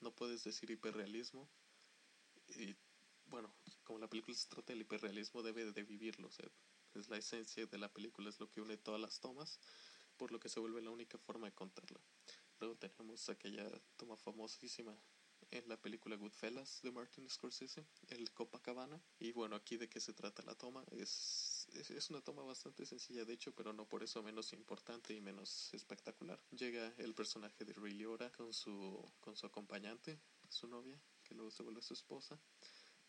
No 0.00 0.14
puedes 0.14 0.44
decir 0.44 0.70
hiperrealismo 0.70 1.48
y 2.48 2.76
bueno, 3.26 3.52
como 3.84 3.98
la 3.98 4.08
película 4.08 4.36
se 4.36 4.48
trata 4.48 4.72
del 4.72 4.82
hiperrealismo, 4.82 5.42
debe 5.42 5.70
de 5.72 5.82
vivirlo. 5.82 6.30
Es 6.94 7.08
la 7.08 7.18
esencia 7.18 7.66
de 7.66 7.78
la 7.78 7.92
película, 7.92 8.28
es 8.28 8.38
lo 8.40 8.50
que 8.50 8.60
une 8.60 8.76
todas 8.76 9.00
las 9.00 9.20
tomas, 9.20 9.60
por 10.16 10.32
lo 10.32 10.40
que 10.40 10.48
se 10.48 10.60
vuelve 10.60 10.80
la 10.80 10.90
única 10.90 11.18
forma 11.18 11.46
de 11.46 11.54
contarla. 11.54 12.00
Luego 12.60 12.76
tenemos 12.76 13.28
aquella 13.28 13.68
toma 13.96 14.16
famosísima 14.16 14.96
en 15.50 15.68
la 15.68 15.80
película 15.80 16.16
Goodfellas 16.16 16.80
de 16.82 16.90
Martin 16.90 17.28
Scorsese, 17.28 17.86
el 18.08 18.32
Copacabana. 18.32 19.02
Y 19.18 19.32
bueno, 19.32 19.56
aquí 19.56 19.76
de 19.76 19.88
qué 19.88 20.00
se 20.00 20.12
trata 20.12 20.42
la 20.42 20.54
toma. 20.54 20.84
Es, 20.90 21.66
es, 21.72 22.10
una 22.10 22.20
toma 22.20 22.42
bastante 22.42 22.86
sencilla, 22.86 23.24
de 23.24 23.34
hecho, 23.34 23.54
pero 23.54 23.72
no 23.72 23.88
por 23.88 24.02
eso 24.02 24.22
menos 24.22 24.52
importante 24.52 25.14
y 25.14 25.20
menos 25.20 25.72
espectacular. 25.74 26.40
Llega 26.50 26.94
el 26.98 27.14
personaje 27.14 27.64
de 27.64 27.72
Ray 27.72 27.94
Liotta 27.94 28.30
con 28.32 28.52
su, 28.52 29.04
con 29.20 29.36
su 29.36 29.46
acompañante, 29.46 30.20
su 30.48 30.66
novia, 30.66 31.00
que 31.22 31.34
luego 31.34 31.50
se 31.50 31.62
vuelve 31.62 31.82
su 31.82 31.94
esposa. 31.94 32.40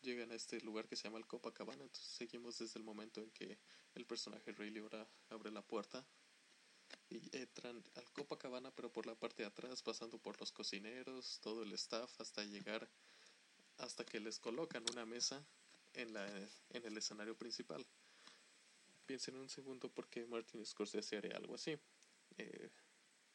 Llegan 0.01 0.31
a 0.31 0.35
este 0.35 0.61
lugar 0.61 0.87
que 0.87 0.95
se 0.95 1.05
llama 1.05 1.17
el 1.17 1.25
Copacabana, 1.25 1.83
entonces 1.83 2.13
seguimos 2.13 2.59
desde 2.59 2.79
el 2.79 2.85
momento 2.85 3.21
en 3.21 3.31
que 3.31 3.59
el 3.95 4.05
personaje 4.05 4.51
Ray 4.51 4.69
Liotta 4.69 5.09
abre 5.29 5.51
la 5.51 5.65
puerta 5.65 6.07
y 7.09 7.21
entran 7.37 7.83
al 7.95 8.11
Copacabana, 8.11 8.71
pero 8.71 8.91
por 8.91 9.05
la 9.05 9.15
parte 9.15 9.43
de 9.43 9.47
atrás, 9.47 9.81
pasando 9.81 10.17
por 10.17 10.39
los 10.39 10.51
cocineros, 10.51 11.39
todo 11.41 11.63
el 11.63 11.71
staff, 11.73 12.19
hasta 12.19 12.43
llegar, 12.43 12.87
hasta 13.77 14.05
que 14.05 14.19
les 14.19 14.39
colocan 14.39 14.83
una 14.91 15.05
mesa 15.05 15.45
en, 15.93 16.13
la, 16.13 16.27
en 16.69 16.85
el 16.85 16.97
escenario 16.97 17.37
principal. 17.37 17.85
Piensen 19.05 19.37
un 19.37 19.49
segundo 19.49 19.89
por 19.89 20.09
qué 20.09 20.25
Martin 20.25 20.65
Scorsese 20.65 21.17
haría 21.17 21.37
algo 21.37 21.55
así. 21.55 21.77
Eh, 22.37 22.69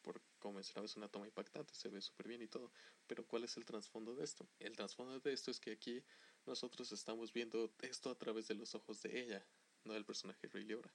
por, 0.03 0.21
como 0.39 0.55
mencionaba, 0.55 0.85
es 0.85 0.97
una 0.97 1.09
toma 1.09 1.27
impactante, 1.27 1.75
se 1.75 1.89
ve 1.89 2.01
súper 2.03 2.29
bien 2.29 2.43
y 2.43 2.49
todo. 2.49 2.71
Pero 3.07 3.27
¿cuál 3.27 3.45
es 3.45 3.57
el 3.57 3.65
trasfondo 3.65 4.15
de 4.15 4.25
esto? 4.25 4.47
El 4.59 4.77
trasfondo 4.77 5.19
de 5.19 5.33
esto 5.33 5.51
es 5.51 5.61
que 5.61 5.73
aquí 5.73 6.03
nosotros 6.45 6.93
estamos 6.93 7.33
viendo 7.33 7.73
esto 7.81 8.11
a 8.11 8.19
través 8.19 8.49
de 8.49 8.55
los 8.55 8.75
ojos 8.75 9.01
de 9.01 9.19
ella, 9.19 9.47
no 9.85 9.95
del 9.95 10.05
personaje 10.05 10.49
Ray 10.49 10.65
Liotta. 10.65 10.93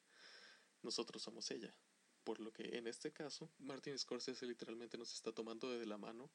Nosotros 0.84 1.24
somos 1.24 1.50
ella. 1.50 1.74
Por 2.28 2.42
lo 2.42 2.52
que 2.52 2.78
en 2.78 2.88
este 2.88 3.14
caso, 3.14 3.50
Martin 3.58 3.98
Scorsese 3.98 4.46
literalmente 4.46 4.98
nos 4.98 5.14
está 5.14 5.32
tomando 5.32 5.72
de 5.72 5.86
la 5.86 5.98
mano 5.98 6.30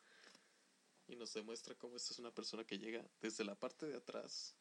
y 1.07 1.17
nos 1.17 1.35
demuestra 1.35 1.75
cómo 1.75 1.97
esta 1.97 2.15
es 2.15 2.19
una 2.19 2.35
persona 2.35 2.65
que 2.65 2.79
llega 2.79 3.07
desde 3.21 3.45
la 3.45 3.57
parte 3.57 3.85
de 3.85 3.99
atrás, 3.99 4.57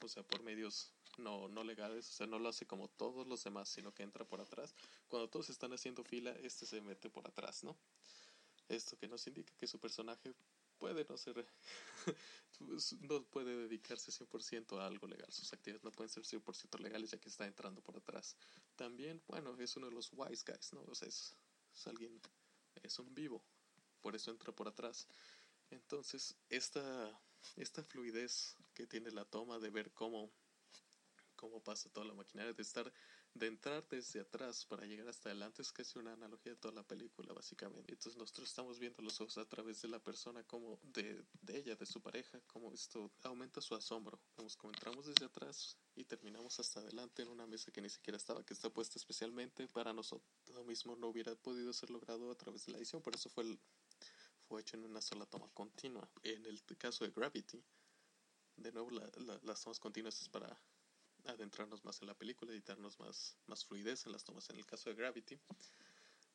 o 0.00 0.06
sea, 0.06 0.22
por 0.22 0.40
medios 0.44 0.92
no, 1.16 1.48
no 1.48 1.64
legales, 1.64 2.08
o 2.08 2.12
sea, 2.12 2.28
no 2.28 2.38
lo 2.38 2.48
hace 2.48 2.64
como 2.64 2.86
todos 2.86 3.26
los 3.26 3.42
demás, 3.42 3.68
sino 3.68 3.92
que 3.92 4.04
entra 4.04 4.24
por 4.24 4.40
atrás. 4.40 4.72
Cuando 5.08 5.28
todos 5.28 5.50
están 5.50 5.72
haciendo 5.72 6.04
fila, 6.04 6.30
este 6.44 6.64
se 6.64 6.80
mete 6.80 7.10
por 7.10 7.26
atrás, 7.26 7.64
¿no? 7.64 7.76
Esto 8.68 8.96
que 8.96 9.08
nos 9.08 9.26
indica 9.26 9.52
que 9.56 9.66
su 9.66 9.80
personaje 9.80 10.32
puede 10.78 11.04
no 11.08 11.16
ser, 11.16 11.46
no 13.00 13.24
puede 13.24 13.56
dedicarse 13.56 14.10
100% 14.10 14.78
a 14.78 14.86
algo 14.86 15.06
legal. 15.06 15.30
Sus 15.32 15.52
actividades 15.52 15.84
no 15.84 15.92
pueden 15.92 16.08
ser 16.08 16.24
100% 16.24 16.78
legales 16.80 17.10
ya 17.10 17.18
que 17.18 17.28
está 17.28 17.46
entrando 17.46 17.82
por 17.82 17.96
atrás. 17.96 18.36
También, 18.76 19.22
bueno, 19.26 19.56
es 19.58 19.76
uno 19.76 19.88
de 19.88 19.92
los 19.92 20.10
wise 20.12 20.44
guys, 20.46 20.72
¿no? 20.72 20.82
O 20.82 20.94
sea, 20.94 21.08
es, 21.08 21.36
es 21.74 21.86
alguien, 21.86 22.20
es 22.82 22.98
un 22.98 23.14
vivo, 23.14 23.44
por 24.00 24.16
eso 24.16 24.30
entra 24.30 24.52
por 24.52 24.68
atrás. 24.68 25.06
Entonces, 25.70 26.34
esta, 26.48 27.20
esta 27.56 27.84
fluidez 27.84 28.56
que 28.74 28.86
tiene 28.86 29.10
la 29.10 29.24
toma 29.24 29.58
de 29.58 29.70
ver 29.70 29.92
cómo, 29.92 30.30
cómo 31.36 31.62
pasa 31.62 31.90
toda 31.90 32.06
la 32.06 32.14
maquinaria, 32.14 32.52
de 32.52 32.62
estar 32.62 32.92
de 33.34 33.46
entrar 33.46 33.86
desde 33.88 34.20
atrás 34.20 34.64
para 34.64 34.84
llegar 34.86 35.08
hasta 35.08 35.28
adelante 35.28 35.62
es 35.62 35.72
casi 35.72 35.98
una 35.98 36.12
analogía 36.12 36.52
de 36.52 36.58
toda 36.58 36.74
la 36.74 36.82
película, 36.82 37.32
básicamente. 37.32 37.92
Entonces 37.92 38.16
nosotros 38.16 38.48
estamos 38.48 38.78
viendo 38.78 39.02
los 39.02 39.20
ojos 39.20 39.38
a 39.38 39.44
través 39.44 39.80
de 39.82 39.88
la 39.88 39.98
persona, 39.98 40.42
como 40.44 40.78
de, 40.82 41.24
de 41.42 41.58
ella, 41.58 41.76
de 41.76 41.86
su 41.86 42.00
pareja, 42.00 42.40
como 42.46 42.72
esto 42.72 43.10
aumenta 43.22 43.60
su 43.60 43.74
asombro. 43.74 44.20
Vemos 44.36 44.56
como 44.56 44.72
entramos 44.72 45.06
desde 45.06 45.26
atrás 45.26 45.76
y 45.94 46.04
terminamos 46.04 46.58
hasta 46.58 46.80
adelante 46.80 47.22
en 47.22 47.28
una 47.28 47.46
mesa 47.46 47.70
que 47.70 47.80
ni 47.80 47.88
siquiera 47.88 48.16
estaba, 48.16 48.44
que 48.44 48.54
está 48.54 48.70
puesta 48.70 48.98
especialmente 48.98 49.68
para 49.68 49.92
nosotros. 49.92 50.28
Lo 50.54 50.64
mismo 50.64 50.96
no 50.96 51.08
hubiera 51.08 51.34
podido 51.36 51.72
ser 51.72 51.90
logrado 51.90 52.30
a 52.30 52.34
través 52.34 52.66
de 52.66 52.72
la 52.72 52.78
edición, 52.78 53.02
por 53.02 53.14
eso 53.14 53.28
fue, 53.28 53.44
el, 53.44 53.58
fue 54.48 54.60
hecho 54.60 54.76
en 54.76 54.84
una 54.84 55.00
sola 55.00 55.26
toma 55.26 55.48
continua. 55.54 56.08
En 56.22 56.44
el 56.46 56.62
caso 56.76 57.04
de 57.04 57.10
Gravity, 57.10 57.62
de 58.56 58.72
nuevo 58.72 58.90
la, 58.90 59.08
la, 59.18 59.40
las 59.44 59.62
tomas 59.62 59.78
continuas 59.78 60.20
es 60.20 60.28
para 60.28 60.58
adentrarnos 61.32 61.84
más 61.84 62.00
en 62.00 62.08
la 62.08 62.14
película, 62.14 62.52
editarnos 62.52 62.98
más, 62.98 63.36
más 63.46 63.64
fluidez 63.64 64.06
en 64.06 64.12
las 64.12 64.24
tomas. 64.24 64.48
En 64.50 64.56
el 64.56 64.66
caso 64.66 64.90
de 64.90 64.96
Gravity, 64.96 65.38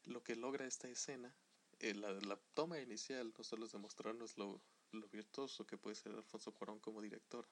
lo 0.05 0.23
que 0.23 0.35
logra 0.35 0.65
esta 0.65 0.87
escena, 0.87 1.35
eh, 1.79 1.93
la, 1.93 2.11
la, 2.11 2.37
toma 2.53 2.79
inicial 2.79 3.33
no 3.37 3.43
solo 3.43 3.65
es 3.65 3.71
demostrarnos 3.71 4.37
lo, 4.37 4.61
lo 4.91 5.07
virtuoso 5.09 5.65
que 5.65 5.77
puede 5.77 5.95
ser 5.95 6.13
Alfonso 6.13 6.53
Cuarón 6.53 6.79
como 6.79 7.01
director, 7.01 7.47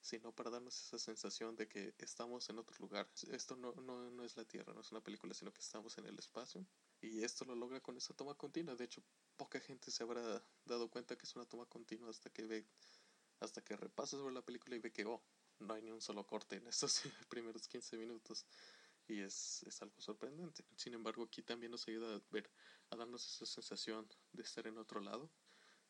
sino 0.00 0.32
para 0.32 0.50
darnos 0.50 0.80
esa 0.80 0.98
sensación 0.98 1.56
de 1.56 1.68
que 1.68 1.94
estamos 1.98 2.48
en 2.48 2.58
otro 2.58 2.76
lugar. 2.78 3.10
Esto 3.30 3.56
no, 3.56 3.72
no, 3.74 4.10
no 4.10 4.24
es 4.24 4.36
la 4.36 4.44
Tierra, 4.44 4.72
no 4.72 4.80
es 4.80 4.92
una 4.92 5.02
película, 5.02 5.34
sino 5.34 5.52
que 5.52 5.60
estamos 5.60 5.98
en 5.98 6.06
el 6.06 6.18
espacio. 6.18 6.64
Y 7.00 7.24
esto 7.24 7.44
lo 7.44 7.56
logra 7.56 7.80
con 7.80 7.96
esa 7.96 8.14
toma 8.14 8.34
continua. 8.34 8.76
De 8.76 8.84
hecho, 8.84 9.02
poca 9.36 9.58
gente 9.58 9.90
se 9.90 10.02
habrá 10.02 10.44
dado 10.64 10.88
cuenta 10.88 11.16
que 11.16 11.26
es 11.26 11.34
una 11.34 11.44
toma 11.44 11.66
continua 11.66 12.10
hasta 12.10 12.30
que 12.30 12.46
ve, 12.46 12.66
hasta 13.40 13.62
que 13.62 13.76
repasa 13.76 14.16
sobre 14.16 14.34
la 14.34 14.42
película 14.42 14.76
y 14.76 14.78
ve 14.78 14.92
que, 14.92 15.04
oh, 15.04 15.22
no 15.58 15.74
hay 15.74 15.82
ni 15.82 15.90
un 15.90 16.00
solo 16.00 16.26
corte 16.26 16.56
en 16.56 16.66
esos 16.66 17.02
primeros 17.28 17.68
15 17.68 17.96
minutos. 17.96 18.46
y 19.08 19.20
es, 19.20 19.62
es 19.64 19.82
algo 19.82 20.00
sorprendente. 20.00 20.64
Sin 20.76 20.94
embargo, 20.94 21.24
aquí 21.24 21.42
también 21.42 21.72
nos 21.72 21.86
ayuda 21.88 22.16
a 22.16 22.22
ver, 22.30 22.50
a 22.90 22.96
darnos 22.96 23.24
esa 23.26 23.46
sensación 23.46 24.08
de 24.32 24.42
estar 24.42 24.66
en 24.66 24.78
otro 24.78 25.00
lado. 25.00 25.30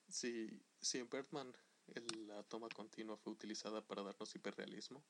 Si, 0.09 0.63
si 0.81 0.99
en 0.99 1.09
Birdman 1.09 1.57
la 2.27 2.43
toma 2.43 2.69
continua 2.69 3.17
fue 3.17 3.33
utilizada 3.33 3.81
para 3.87 4.03
darnos 4.03 4.35
hiperrealismo, 4.35 5.05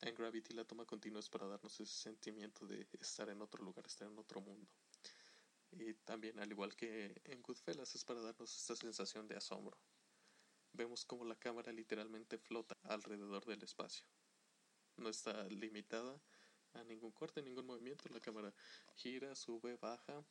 en 0.00 0.14
Gravity 0.14 0.54
la 0.54 0.64
toma 0.64 0.84
continua 0.84 1.20
es 1.20 1.28
para 1.28 1.46
darnos 1.46 1.78
ese 1.80 1.92
sentimiento 1.92 2.66
de 2.66 2.88
estar 3.00 3.28
en 3.28 3.40
otro 3.40 3.62
lugar, 3.62 3.86
estar 3.86 4.08
en 4.08 4.18
otro 4.18 4.40
mundo. 4.40 4.68
Y 5.70 5.94
también, 5.94 6.38
al 6.38 6.50
igual 6.50 6.76
que 6.76 7.20
en 7.24 7.40
Goodfellas, 7.40 7.94
es 7.94 8.04
para 8.04 8.20
darnos 8.20 8.54
esta 8.54 8.76
sensación 8.76 9.26
de 9.26 9.36
asombro. 9.36 9.78
Vemos 10.72 11.04
como 11.04 11.24
la 11.24 11.36
cámara 11.36 11.72
literalmente 11.72 12.38
flota 12.38 12.76
alrededor 12.84 13.44
del 13.44 13.62
espacio. 13.62 14.04
No 14.96 15.08
está 15.08 15.44
limitada 15.48 16.20
a 16.74 16.84
ningún 16.84 17.12
corte, 17.12 17.42
ningún 17.42 17.66
movimiento. 17.66 18.08
La 18.10 18.20
cámara 18.20 18.54
gira, 18.94 19.34
sube, 19.34 19.76
baja, 19.76 20.24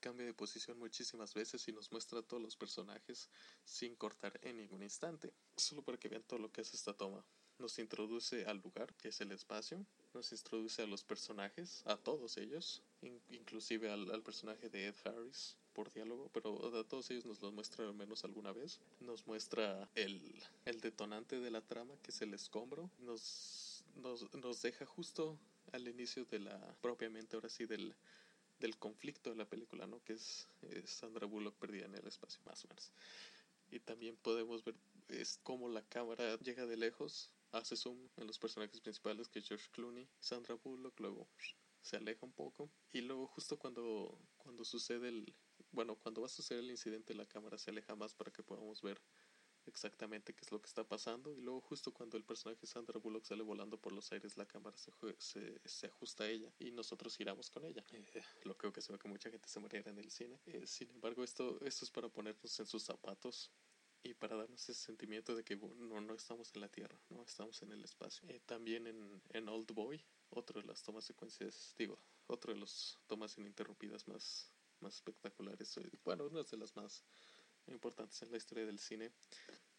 cambia 0.00 0.26
de 0.26 0.34
posición 0.34 0.78
muchísimas 0.78 1.34
veces 1.34 1.66
y 1.68 1.72
nos 1.72 1.90
muestra 1.90 2.20
a 2.20 2.22
todos 2.22 2.42
los 2.42 2.56
personajes 2.56 3.28
sin 3.64 3.96
cortar 3.96 4.38
en 4.42 4.56
ningún 4.56 4.82
instante. 4.82 5.32
Solo 5.56 5.82
para 5.82 5.98
que 5.98 6.08
vean 6.08 6.22
todo 6.22 6.38
lo 6.38 6.52
que 6.52 6.60
es 6.60 6.72
esta 6.74 6.94
toma 6.94 7.24
nos 7.60 7.78
introduce 7.78 8.44
al 8.46 8.58
lugar, 8.58 8.94
que 8.94 9.08
es 9.08 9.20
el 9.20 9.32
espacio, 9.32 9.86
nos 10.14 10.32
introduce 10.32 10.82
a 10.82 10.86
los 10.86 11.04
personajes, 11.04 11.82
a 11.86 11.96
todos 11.96 12.36
ellos, 12.38 12.82
inclusive 13.28 13.90
al, 13.90 14.22
personaje 14.22 14.68
de 14.68 14.88
Ed 14.88 14.96
Harris 15.04 15.56
por 15.80 15.94
diálogo, 15.94 16.28
pero 16.34 16.78
a 16.78 16.84
todos 16.84 17.10
ellos 17.10 17.24
nos 17.24 17.40
los 17.40 17.54
muestra 17.54 17.88
al 17.88 17.94
menos 17.94 18.22
alguna 18.24 18.52
vez. 18.52 18.80
Nos 19.00 19.26
muestra 19.26 19.88
el, 19.94 20.20
el 20.66 20.78
detonante 20.82 21.40
de 21.40 21.50
la 21.50 21.62
trama, 21.62 21.96
que 22.02 22.10
es 22.10 22.20
el 22.20 22.34
escombro. 22.34 22.90
Nos, 22.98 23.82
nos, 23.96 24.30
nos 24.34 24.60
deja 24.60 24.84
justo 24.84 25.38
al 25.72 25.88
inicio 25.88 26.26
de 26.26 26.40
la, 26.40 26.76
propiamente 26.82 27.34
ahora 27.34 27.48
sí, 27.48 27.64
del, 27.64 27.94
del 28.58 28.76
conflicto 28.76 29.30
de 29.30 29.36
la 29.36 29.48
película, 29.48 29.86
¿no? 29.86 30.04
Que 30.04 30.12
es, 30.12 30.48
es 30.68 30.90
Sandra 30.90 31.26
Bullock 31.26 31.54
perdida 31.54 31.86
en 31.86 31.94
el 31.94 32.06
espacio, 32.06 32.42
más 32.44 32.62
o 32.66 32.68
menos. 32.68 32.92
Y 33.70 33.80
también 33.80 34.18
podemos 34.18 34.62
ver 34.62 34.74
es 35.08 35.40
cómo 35.42 35.70
la 35.70 35.82
cámara 35.88 36.36
llega 36.40 36.66
de 36.66 36.76
lejos 36.76 37.30
hace 37.52 37.74
zoom 37.74 37.96
en 38.18 38.26
los 38.26 38.38
personajes 38.38 38.82
principales 38.82 39.28
que 39.28 39.38
es 39.38 39.48
George 39.48 39.70
Clooney, 39.72 40.06
Sandra 40.20 40.56
Bullock, 40.56 41.00
luego 41.00 41.26
se 41.80 41.96
aleja 41.96 42.26
un 42.26 42.32
poco 42.32 42.70
y 42.92 43.00
luego 43.00 43.26
justo 43.28 43.58
cuando, 43.58 44.18
cuando 44.36 44.62
sucede 44.64 45.08
el, 45.08 45.34
bueno, 45.72 45.96
cuando 45.96 46.20
va 46.22 46.26
a 46.26 46.30
suceder 46.30 46.62
el 46.62 46.70
incidente 46.70 47.14
la 47.14 47.26
cámara 47.26 47.58
se 47.58 47.70
aleja 47.70 47.94
más 47.94 48.14
para 48.14 48.30
que 48.30 48.42
podamos 48.42 48.82
ver 48.82 49.00
exactamente 49.66 50.34
qué 50.34 50.44
es 50.44 50.52
lo 50.52 50.60
que 50.60 50.66
está 50.66 50.84
pasando. 50.84 51.32
Y 51.32 51.40
luego 51.40 51.60
justo 51.60 51.92
cuando 51.92 52.16
el 52.16 52.24
personaje 52.24 52.66
Sandra 52.66 52.98
Bullock 52.98 53.24
sale 53.24 53.42
volando 53.42 53.78
por 53.80 53.92
los 53.92 54.10
aires 54.12 54.36
la 54.36 54.46
cámara 54.46 54.76
se, 54.76 54.92
se, 55.18 55.60
se 55.64 55.86
ajusta 55.86 56.24
a 56.24 56.28
ella 56.28 56.52
y 56.58 56.70
nosotros 56.72 57.16
giramos 57.16 57.50
con 57.50 57.64
ella. 57.64 57.84
Eh, 57.92 58.22
lo 58.44 58.56
creo 58.56 58.72
que 58.72 58.80
se 58.82 58.92
ve 58.92 58.98
que 58.98 59.08
mucha 59.08 59.30
gente 59.30 59.48
se 59.48 59.60
muriera 59.60 59.90
en 59.90 59.98
el 59.98 60.10
cine. 60.10 60.40
Eh, 60.46 60.66
sin 60.66 60.90
embargo 60.90 61.22
esto, 61.24 61.60
esto 61.64 61.84
es 61.84 61.90
para 61.90 62.08
ponernos 62.08 62.58
en 62.58 62.66
sus 62.66 62.82
zapatos 62.82 63.50
y 64.02 64.14
para 64.14 64.36
darnos 64.36 64.62
ese 64.68 64.80
sentimiento 64.80 65.34
de 65.34 65.44
que 65.44 65.56
no, 65.56 66.00
no 66.00 66.14
estamos 66.14 66.50
en 66.54 66.62
la 66.62 66.68
Tierra, 66.68 66.98
no 67.10 67.22
estamos 67.22 67.62
en 67.62 67.72
el 67.72 67.84
espacio. 67.84 68.28
Eh, 68.28 68.40
también 68.46 68.86
en, 68.86 69.22
en 69.30 69.48
Old 69.48 69.72
Boy, 69.72 70.02
otro 70.30 70.60
de 70.60 70.66
las 70.66 70.82
tomas 70.82 71.04
secuencias, 71.04 71.74
digo, 71.76 71.98
otro 72.26 72.54
de 72.54 72.60
las 72.60 72.98
tomas 73.06 73.36
ininterrumpidas 73.36 74.08
más, 74.08 74.50
más 74.82 74.96
espectaculares, 74.96 75.76
eh, 75.78 75.90
bueno, 76.04 76.26
una 76.26 76.42
de 76.42 76.56
las 76.56 76.74
más 76.76 77.04
importantes 77.66 78.22
en 78.22 78.30
la 78.30 78.36
historia 78.36 78.66
del 78.66 78.78
cine, 78.78 79.12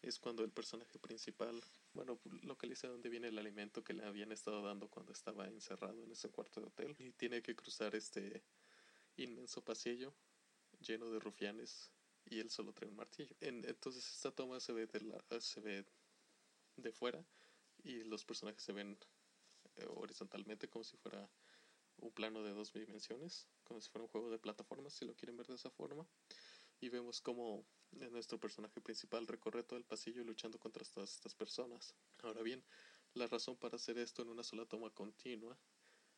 es 0.00 0.18
cuando 0.18 0.42
el 0.42 0.50
personaje 0.50 0.98
principal, 0.98 1.62
bueno, 1.92 2.20
localiza 2.42 2.88
dónde 2.88 3.08
viene 3.08 3.28
el 3.28 3.38
alimento 3.38 3.84
que 3.84 3.94
le 3.94 4.04
habían 4.04 4.32
estado 4.32 4.62
dando 4.62 4.88
cuando 4.88 5.12
estaba 5.12 5.46
encerrado 5.46 6.02
en 6.02 6.10
ese 6.10 6.28
cuarto 6.28 6.60
de 6.60 6.66
hotel 6.66 6.96
y 6.98 7.12
tiene 7.12 7.42
que 7.42 7.54
cruzar 7.54 7.94
este 7.94 8.42
inmenso 9.16 9.62
pasillo 9.62 10.14
lleno 10.80 11.10
de 11.10 11.20
rufianes 11.20 11.92
y 12.24 12.40
él 12.40 12.50
solo 12.50 12.72
trae 12.72 12.88
un 12.88 12.96
martillo. 12.96 13.36
entonces 13.40 14.08
esta 14.12 14.30
toma 14.32 14.58
se 14.58 14.72
ve 14.72 14.86
de 14.86 15.00
la, 15.00 15.40
se 15.40 15.60
ve 15.60 15.84
de 16.76 16.92
fuera 16.92 17.24
y 17.84 18.02
los 18.04 18.24
personajes 18.24 18.62
se 18.62 18.72
ven 18.72 18.98
eh, 19.76 19.86
horizontalmente 19.88 20.68
como 20.68 20.84
si 20.84 20.96
fuera 20.96 21.28
un 22.02 22.12
plano 22.12 22.42
de 22.42 22.52
dos 22.52 22.72
dimensiones, 22.72 23.48
como 23.64 23.80
si 23.80 23.90
fuera 23.90 24.04
un 24.04 24.10
juego 24.10 24.30
de 24.30 24.38
plataformas, 24.38 24.92
si 24.92 25.04
lo 25.04 25.14
quieren 25.14 25.36
ver 25.36 25.46
de 25.46 25.54
esa 25.54 25.70
forma. 25.70 26.06
Y 26.80 26.88
vemos 26.88 27.20
como 27.20 27.64
nuestro 27.92 28.38
personaje 28.38 28.80
principal 28.80 29.26
recorre 29.26 29.62
todo 29.62 29.78
el 29.78 29.84
pasillo 29.84 30.24
luchando 30.24 30.58
contra 30.58 30.84
todas 30.84 31.14
estas 31.14 31.34
personas. 31.34 31.94
Ahora 32.22 32.42
bien, 32.42 32.64
la 33.14 33.26
razón 33.26 33.56
para 33.56 33.76
hacer 33.76 33.98
esto 33.98 34.22
en 34.22 34.28
una 34.28 34.42
sola 34.42 34.66
toma 34.66 34.90
continua 34.90 35.58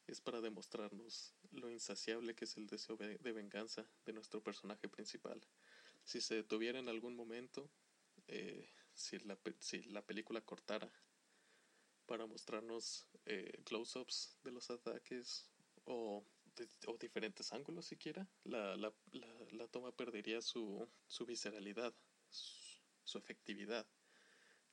es 0.07 0.21
para 0.21 0.41
demostrarnos 0.41 1.35
lo 1.51 1.71
insaciable 1.71 2.35
que 2.35 2.45
es 2.45 2.57
el 2.57 2.67
deseo 2.67 2.97
de 2.97 3.33
venganza 3.33 3.87
de 4.05 4.13
nuestro 4.13 4.43
personaje 4.43 4.89
principal 4.89 5.41
si 6.05 6.21
se 6.21 6.37
detuviera 6.37 6.79
en 6.79 6.89
algún 6.89 7.17
momento, 7.17 7.71
eh, 8.29 8.69
si, 8.93 9.19
la, 9.21 9.39
si 9.59 9.83
la 9.85 10.03
película 10.07 10.41
cortara 10.43 10.93
para 12.07 12.27
mostrarnos 12.27 13.07
eh, 13.25 13.63
close-ups 13.65 14.37
de 14.45 14.53
los 14.53 14.71
ataques 14.71 15.49
o, 15.85 16.25
o, 16.87 16.97
diferentes 16.99 17.53
ángulos 17.53 17.87
siquiera, 17.87 18.29
la, 18.45 18.77
la, 18.77 18.93
la, 19.51 19.69
toma 19.69 19.93
perdería 19.93 20.41
su, 20.41 20.89
su 21.07 21.27
visceralidad, 21.27 21.95
su, 22.29 22.81
su 23.05 23.19
efectividad 23.19 23.87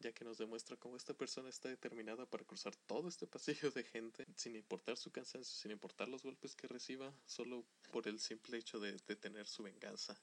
ya 0.02 0.12
que 0.14 0.26
nos 0.26 0.38
demuestra 0.38 0.76
cómo 0.78 0.98
esta 0.98 1.14
persona 1.14 1.50
está 1.50 1.70
determinada 1.70 2.26
para 2.26 2.44
cruzar 2.44 2.76
todo 2.88 3.08
este 3.08 3.28
pasillo 3.28 3.72
de 3.72 3.84
gente 3.84 4.26
sin 4.36 4.56
importar 4.56 4.98
su 4.98 5.12
cansancio, 5.12 5.54
sin 5.56 5.72
importar 5.72 6.10
los 6.10 6.24
golpes 6.24 6.56
que 6.56 6.68
reciba, 6.68 7.14
solo 7.26 7.66
por 7.92 8.08
el 8.08 8.20
simple 8.20 8.58
hecho 8.58 8.80
de, 8.80 8.98
de 9.08 9.16
tener 9.16 9.48
su 9.48 9.64
venganza. 9.64 10.20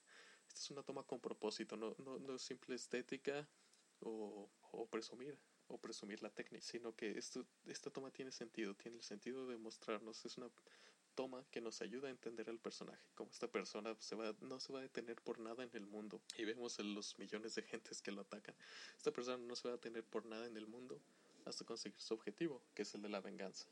Esta 0.47 0.61
es 0.61 0.71
una 0.71 0.83
toma 0.83 1.05
con 1.05 1.21
propósito, 1.21 1.77
no, 1.77 1.95
no, 1.99 2.19
no 2.19 2.35
es 2.37 2.43
simple 2.43 2.75
estética 2.75 3.49
o, 4.01 4.51
o 4.73 4.87
presumir 4.89 5.39
o 5.69 5.79
presumir 5.79 6.23
la 6.23 6.31
técnica, 6.31 6.65
sino 6.65 6.97
que 6.97 7.19
esto, 7.19 7.47
esta 7.67 7.91
toma 7.91 8.11
tiene 8.11 8.33
sentido, 8.33 8.75
tiene 8.75 8.97
el 8.97 9.03
sentido 9.03 9.47
de 9.47 9.59
mostrarnos, 9.59 10.25
es 10.25 10.39
una 10.39 10.51
toma 11.19 11.45
que 11.51 11.61
nos 11.61 11.83
ayuda 11.83 12.07
a 12.07 12.13
entender 12.13 12.49
al 12.49 12.61
personaje, 12.61 13.05
como 13.17 13.33
esta 13.33 13.49
persona 13.49 13.93
se 13.99 14.15
va, 14.15 14.37
no 14.41 14.61
se 14.61 14.73
va 14.73 14.79
a 14.79 14.83
detener 14.83 15.17
por 15.17 15.41
nada 15.41 15.65
en 15.65 15.71
el 15.73 15.85
mundo, 15.85 16.23
y 16.37 16.45
vemos 16.45 16.79
los 16.79 17.19
millones 17.19 17.57
de 17.57 17.63
gentes 17.63 18.01
que 18.01 18.13
lo 18.13 18.21
atacan, 18.21 18.55
esta 18.97 19.11
persona 19.11 19.37
no 19.37 19.57
se 19.57 19.67
va 19.67 19.75
a 19.75 19.79
detener 19.79 20.05
por 20.05 20.27
nada 20.27 20.47
en 20.47 20.57
el 20.57 20.69
mundo 20.69 21.01
hasta 21.45 21.65
conseguir 21.65 22.01
su 22.01 22.15
objetivo, 22.15 22.63
que 22.73 22.83
es 22.83 22.95
el 22.95 23.03
de 23.03 23.09
la 23.09 23.21
venganza, 23.21 23.67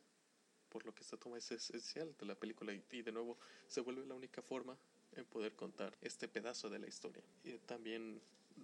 por 0.71 0.85
lo 0.85 0.93
que 0.93 1.05
esta 1.05 1.17
toma 1.17 1.39
es 1.39 1.49
esencial 1.53 2.17
de 2.19 2.27
la 2.27 2.35
película 2.35 2.73
y, 2.73 3.03
de 3.03 3.13
nuevo 3.13 3.39
se 3.69 3.81
vuelve 3.81 4.05
la 4.05 4.15
única 4.15 4.43
forma 4.43 4.77
en 5.13 5.25
poder 5.27 5.55
contar 5.55 5.97
este 6.01 6.27
pedazo 6.27 6.69
de 6.69 6.81
la 6.81 6.89
historia. 6.89 7.23
Y 7.45 7.59
también 7.59 8.21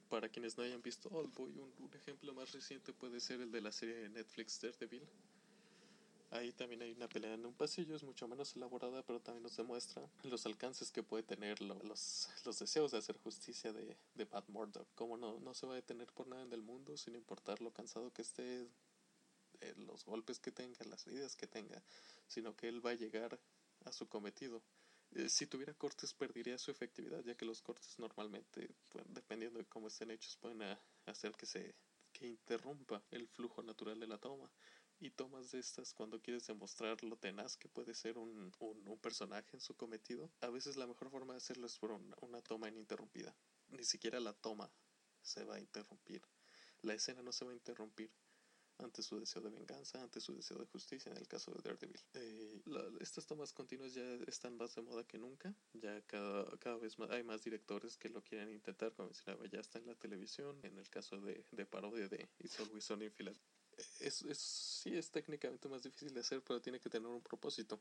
para 0.09 0.29
quienes 0.29 0.59
no 0.59 0.64
hayan 0.64 0.83
visto 0.83 1.09
Oldboy, 1.09 1.57
un, 1.57 1.73
un 1.79 1.95
ejemplo 1.95 2.35
más 2.35 2.51
reciente 2.51 2.92
puede 2.92 3.21
ser 3.21 3.42
el 3.42 3.53
de 3.53 3.61
la 3.61 3.71
serie 3.71 3.95
de 3.95 4.09
Netflix 4.09 4.61
Daredevil. 4.61 5.07
Ahí 6.33 6.51
también 6.53 6.81
hay 6.81 6.92
una 6.92 7.09
pelea 7.09 7.35
en 7.35 7.45
un 7.45 7.55
pasillo, 7.55 7.95
es 7.95 8.03
mucho 8.03 8.27
menos 8.27 8.57
elaborada, 8.57 9.03
pero 9.03 9.21
también 9.21 9.42
nos 9.42 9.57
demuestra 9.57 10.03
los 10.23 10.47
alcances 10.47 10.90
que 10.90 11.03
puede 11.03 11.23
tener 11.23 11.61
los, 11.61 12.29
los 12.47 12.59
deseos 12.59 12.90
de 12.90 12.99
hacer 12.99 13.18
justicia 13.18 13.73
de, 13.73 13.97
de 14.14 14.27
Pat. 14.27 14.47
Como 14.95 15.16
no, 15.18 15.38
no 15.40 15.53
se 15.53 15.66
va 15.66 15.75
a 15.75 15.77
detener 15.77 16.11
por 16.12 16.27
nada 16.27 16.42
en 16.42 16.53
el 16.53 16.62
mundo, 16.62 16.97
sin 16.97 17.14
importar 17.14 17.61
lo 17.61 17.71
cansado 17.71 18.12
que 18.12 18.23
esté, 18.23 18.62
eh, 19.61 19.75
los 19.77 20.07
golpes 20.07 20.40
que 20.40 20.51
tenga, 20.51 20.85
las 20.87 21.07
heridas 21.07 21.37
que 21.37 21.47
tenga, 21.47 21.83
sino 22.27 22.57
que 22.57 22.68
él 22.68 22.85
va 22.85 22.90
a 22.90 22.95
llegar 22.95 23.38
a 23.85 23.92
su 23.92 24.09
cometido 24.09 24.62
eh, 25.14 25.29
si 25.29 25.47
tuviera 25.47 25.75
cortes 25.75 26.14
perdería 26.14 26.57
su 26.57 26.71
efectividad, 26.71 27.23
ya 27.23 27.35
que 27.35 27.45
los 27.45 27.61
cortes 27.61 27.99
normalmente, 27.99 28.71
dependiendo 29.09 29.59
de 29.59 29.66
cómo 29.66 29.88
estén 29.88 30.11
hechos, 30.11 30.38
pueden 30.38 30.62
ah, 30.62 30.81
hacer 31.07 31.33
que 31.33 31.47
se 31.47 31.75
que 32.12 32.27
interrumpa 32.27 33.03
el 33.11 33.27
flujo 33.29 33.62
natural 33.62 33.99
de 33.99 34.07
la 34.07 34.18
toma. 34.18 34.51
Y 35.03 35.11
tomas 35.11 35.51
de 35.51 35.59
estas 35.59 35.95
cuando 35.95 36.23
quieres 36.23 36.47
demostrar 36.47 37.03
lo 37.03 37.17
tenaz 37.17 37.57
que 37.57 37.69
puede 37.69 37.93
ser 37.93 38.19
un, 38.19 38.53
un, 38.61 38.99
personaje 39.01 39.49
en 39.53 39.61
su 39.61 39.75
cometido, 39.75 40.31
a 40.41 40.49
veces 40.49 40.77
la 40.77 40.87
mejor 40.87 41.11
forma 41.11 41.33
de 41.33 41.38
hacerlo 41.38 41.67
es 41.67 41.77
por 41.77 41.91
una 41.91 42.41
toma 42.41 42.69
ininterrumpida. 42.69 43.35
Ni 43.71 43.83
siquiera 43.83 44.21
la 44.21 44.33
toma 44.33 44.73
se 45.21 45.43
va 45.43 45.57
a 45.57 45.59
interrumpir. 45.59 46.23
La 46.83 46.95
escena 46.95 47.21
no 47.21 47.33
se 47.33 47.45
va 47.45 47.51
a 47.51 47.55
interrumpir 47.55 48.12
ante 48.79 49.03
su 49.03 49.19
deseo 49.19 49.43
de 49.43 49.51
venganza, 49.51 50.01
ante 50.01 50.21
su 50.21 50.37
deseo 50.37 50.59
de 50.59 50.67
justicia 50.67 51.11
en 51.11 51.19
el 51.19 51.27
caso 51.27 51.51
de 51.51 51.62
Daredevil. 51.62 52.01
Eh, 52.15 52.62
estas 53.01 53.27
tomas 53.27 53.53
continuas 53.53 53.95
ya 53.95 54.05
están 54.29 54.57
más 54.57 54.73
de 54.77 54.83
moda 54.83 55.03
que 55.03 55.19
nunca, 55.19 55.53
ya 55.73 56.01
cada, 56.03 56.45
cada 56.59 56.77
vez 56.77 56.97
más, 57.01 57.11
hay 57.11 57.25
más 57.25 57.43
directores 57.43 57.97
que 57.97 58.09
lo 58.09 58.23
quieren 58.23 58.51
intentar, 58.51 58.93
como 58.93 59.09
mencionaba, 59.09 59.47
ya 59.49 59.59
está 59.59 59.81
en 59.81 59.87
la 59.87 59.97
televisión, 59.97 60.61
en 60.62 60.79
el 60.79 60.88
caso 60.91 61.21
de, 61.21 61.45
de 61.51 61.67
parodia 61.67 62.09
de 62.09 62.31
It's 62.38 62.61
Always 62.61 62.85
Sunny 62.85 63.07
in 63.07 63.12
Philadelphia. 63.12 63.52
Es, 64.01 64.23
es, 64.23 64.38
sí 64.38 64.97
es 64.97 65.11
técnicamente 65.11 65.68
más 65.68 65.83
difícil 65.83 66.12
de 66.14 66.21
hacer, 66.21 66.42
pero 66.42 66.61
tiene 66.61 66.81
que 66.81 66.90
tener 66.90 67.09
un 67.09 67.23
propósito 67.23 67.81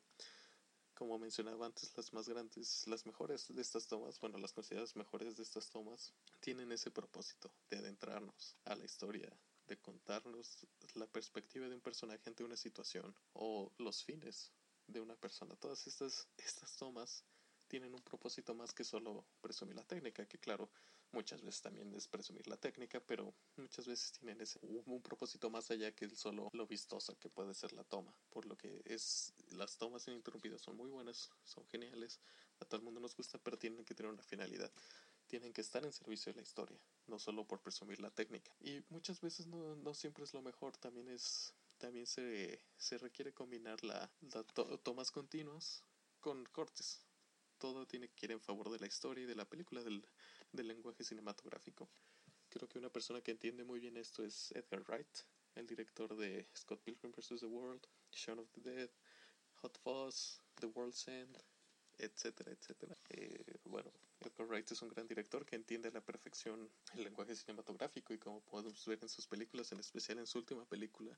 como 1.01 1.17
mencionaba 1.17 1.65
antes, 1.65 1.91
las 1.97 2.13
más 2.13 2.29
grandes, 2.29 2.85
las 2.85 3.07
mejores 3.07 3.47
de 3.47 3.59
estas 3.59 3.87
tomas, 3.87 4.19
bueno, 4.19 4.37
las 4.37 4.53
consideradas 4.53 4.95
mejores 4.95 5.35
de 5.35 5.41
estas 5.41 5.67
tomas, 5.67 6.13
tienen 6.39 6.71
ese 6.71 6.91
propósito 6.91 7.51
de 7.71 7.79
adentrarnos 7.79 8.55
a 8.65 8.75
la 8.75 8.85
historia 8.85 9.35
de 9.67 9.77
contarnos 9.77 10.59
la 10.93 11.07
perspectiva 11.07 11.67
de 11.67 11.73
un 11.73 11.81
personaje 11.81 12.21
ante 12.27 12.43
una 12.43 12.55
situación 12.55 13.15
o 13.33 13.71
los 13.79 14.03
fines 14.03 14.51
de 14.85 15.01
una 15.01 15.15
persona. 15.15 15.55
Todas 15.55 15.87
estas, 15.87 16.27
estas 16.37 16.75
tomas 16.77 17.23
tienen 17.71 17.93
un 17.93 18.01
propósito 18.01 18.53
más 18.53 18.73
que 18.73 18.83
solo 18.83 19.23
presumir 19.39 19.77
la 19.77 19.85
técnica, 19.85 20.25
que 20.25 20.37
claro, 20.37 20.69
muchas 21.13 21.41
veces 21.41 21.61
también 21.61 21.93
es 21.93 22.05
presumir 22.05 22.45
la 22.49 22.57
técnica, 22.57 22.99
pero 22.99 23.33
muchas 23.55 23.87
veces 23.87 24.11
tienen 24.11 24.41
ese, 24.41 24.59
un, 24.61 25.01
propósito 25.01 25.49
más 25.49 25.71
allá 25.71 25.95
que 25.95 26.03
el 26.03 26.17
solo 26.17 26.49
lo 26.51 26.67
vistosa 26.67 27.15
que 27.15 27.29
puede 27.29 27.53
ser 27.53 27.71
la 27.71 27.85
toma, 27.85 28.13
por 28.29 28.45
lo 28.45 28.57
que 28.57 28.81
es 28.83 29.33
las 29.51 29.77
tomas 29.77 30.05
ininterrumpidas 30.09 30.59
son 30.59 30.75
muy 30.75 30.89
buenas, 30.89 31.31
son 31.45 31.65
geniales, 31.67 32.19
a 32.59 32.65
todo 32.65 32.75
el 32.75 32.83
mundo 32.83 32.99
nos 32.99 33.15
gusta, 33.15 33.37
pero 33.37 33.57
tienen 33.57 33.85
que 33.85 33.95
tener 33.95 34.11
una 34.11 34.21
finalidad. 34.23 34.69
Tienen 35.27 35.53
que 35.53 35.61
estar 35.61 35.85
en 35.85 35.93
servicio 35.93 36.33
de 36.33 36.35
la 36.35 36.41
historia, 36.41 36.77
no 37.07 37.19
solo 37.19 37.47
por 37.47 37.61
presumir 37.61 38.01
la 38.01 38.11
técnica. 38.11 38.53
Y 38.59 38.83
muchas 38.89 39.21
veces 39.21 39.47
no, 39.47 39.77
no 39.77 39.93
siempre 39.93 40.25
es 40.25 40.33
lo 40.33 40.41
mejor, 40.41 40.75
también 40.75 41.07
es 41.07 41.53
también 41.77 42.05
se, 42.05 42.61
se 42.75 42.97
requiere 42.97 43.33
combinar 43.33 43.81
la, 43.85 44.11
la 44.19 44.43
tomas 44.83 45.09
continuas 45.09 45.85
con 46.19 46.45
cortes 46.47 46.99
todo 47.61 47.85
tiene 47.85 48.09
que 48.09 48.25
ir 48.25 48.31
en 48.31 48.41
favor 48.41 48.71
de 48.71 48.79
la 48.79 48.87
historia 48.87 49.23
y 49.23 49.27
de 49.27 49.35
la 49.35 49.45
película, 49.45 49.83
del, 49.83 50.03
lenguaje 50.51 51.03
cinematográfico. 51.03 51.87
Creo 52.49 52.67
que 52.67 52.79
una 52.79 52.89
persona 52.89 53.21
que 53.21 53.29
entiende 53.29 53.63
muy 53.63 53.79
bien 53.79 53.97
esto 53.97 54.23
es 54.23 54.51
Edgar 54.53 54.83
Wright, 54.87 55.19
el 55.53 55.67
director 55.67 56.15
de 56.17 56.49
Scott 56.57 56.81
Pilgrim 56.81 57.13
vs. 57.13 57.39
The 57.39 57.45
World, 57.45 57.85
Shaun 58.11 58.39
of 58.39 58.49
the 58.53 58.61
Dead, 58.61 58.89
Hot 59.61 59.77
Fuzz, 59.77 60.41
The 60.55 60.65
World's 60.65 61.07
End, 61.07 61.37
etcétera, 61.99 62.51
etcétera. 62.51 62.97
Eh, 63.09 63.59
bueno, 63.65 63.93
Edgar 64.21 64.47
Wright 64.47 64.71
es 64.71 64.81
un 64.81 64.89
gran 64.89 65.07
director 65.07 65.45
que 65.45 65.55
entiende 65.55 65.89
a 65.89 65.91
la 65.91 66.01
perfección 66.01 66.67
el 66.95 67.03
lenguaje 67.03 67.35
cinematográfico 67.35 68.11
y 68.15 68.17
como 68.17 68.41
podemos 68.41 68.83
ver 68.87 68.97
en 69.03 69.09
sus 69.09 69.27
películas, 69.27 69.71
en 69.71 69.79
especial 69.79 70.17
en 70.17 70.25
su 70.25 70.39
última 70.39 70.65
película, 70.65 71.15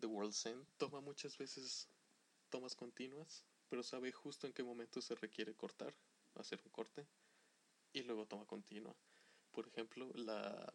The 0.00 0.06
World's 0.06 0.44
End, 0.44 0.66
toma 0.76 1.00
muchas 1.00 1.38
veces 1.38 1.88
tomas 2.50 2.74
continuas 2.74 3.44
pero 3.68 3.82
sabe 3.82 4.12
justo 4.12 4.46
en 4.46 4.52
qué 4.52 4.62
momento 4.62 5.00
se 5.00 5.14
requiere 5.14 5.54
cortar, 5.54 5.94
hacer 6.34 6.60
un 6.64 6.70
corte, 6.70 7.06
y 7.92 8.02
luego 8.02 8.26
toma 8.26 8.46
continua. 8.46 8.94
Por 9.50 9.66
ejemplo, 9.66 10.10
la, 10.14 10.72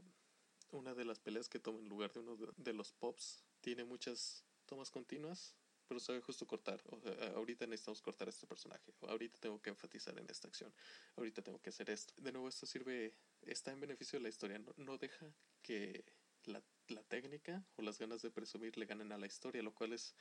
una 0.71 0.93
de 0.93 1.05
las 1.05 1.19
peleas 1.19 1.49
que 1.49 1.59
toma 1.59 1.79
en 1.79 1.89
lugar 1.89 2.11
de 2.11 2.19
uno 2.19 2.37
de, 2.57 2.73
los 2.73 2.91
pops 2.91 3.43
tiene 3.61 3.83
muchas 3.83 4.45
tomas 4.65 4.89
continuas, 4.89 5.55
pero 5.87 5.99
sabe 5.99 6.21
justo 6.21 6.47
cortar. 6.47 6.81
O 6.89 6.99
sea, 6.99 7.33
ahorita 7.35 7.67
necesitamos 7.67 8.01
cortar 8.01 8.27
a 8.27 8.31
este 8.31 8.47
personaje, 8.47 8.93
o 8.99 9.09
ahorita 9.09 9.39
tengo 9.39 9.61
que 9.61 9.69
enfatizar 9.69 10.17
en 10.17 10.29
esta 10.29 10.47
acción, 10.47 10.73
ahorita 11.15 11.41
tengo 11.41 11.61
que 11.61 11.69
hacer 11.69 11.89
esto. 11.89 12.13
De 12.17 12.31
nuevo, 12.31 12.47
esto 12.47 12.65
sirve, 12.65 13.13
está 13.41 13.71
en 13.71 13.79
beneficio 13.79 14.19
de 14.19 14.23
la 14.23 14.29
historia, 14.29 14.59
no, 14.59 14.73
no 14.77 14.97
deja 14.97 15.33
que 15.61 16.03
la, 16.45 16.61
la 16.87 17.03
técnica 17.03 17.65
o 17.75 17.81
las 17.81 17.99
ganas 17.99 18.21
de 18.21 18.31
presumir 18.31 18.77
le 18.77 18.85
ganen 18.85 19.11
a 19.11 19.17
la 19.17 19.27
historia, 19.27 19.61
lo 19.63 19.73
cual 19.73 19.93
es, 19.93 20.15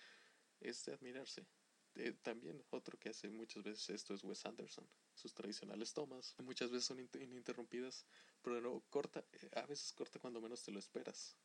es 0.61 0.85
de 0.85 0.93
admirarse. 0.93 1.47
Eh, 1.95 2.15
también 2.23 2.65
otro 2.71 2.99
que 2.99 3.11
hace 3.11 3.29
muchas 3.29 3.63
veces 3.63 3.91
esto 3.91 4.15
es 4.15 4.25
Wes 4.25 4.47
Anderson. 4.47 4.89
Sus 5.15 5.35
tradicionales 5.35 5.93
tomas 5.93 6.35
muchas 6.39 6.71
veces 6.71 6.87
son 6.87 7.01
ininterrumpidas, 7.01 8.07
pero 8.41 8.61
no 8.61 8.83
corta, 8.89 9.25
eh, 9.33 9.51
a 9.57 9.67
veces 9.67 9.93
corta 9.93 10.19
cuando 10.19 10.41
menos 10.41 10.63
te 10.63 10.73
lo 10.73 10.79
esperas. 10.79 11.37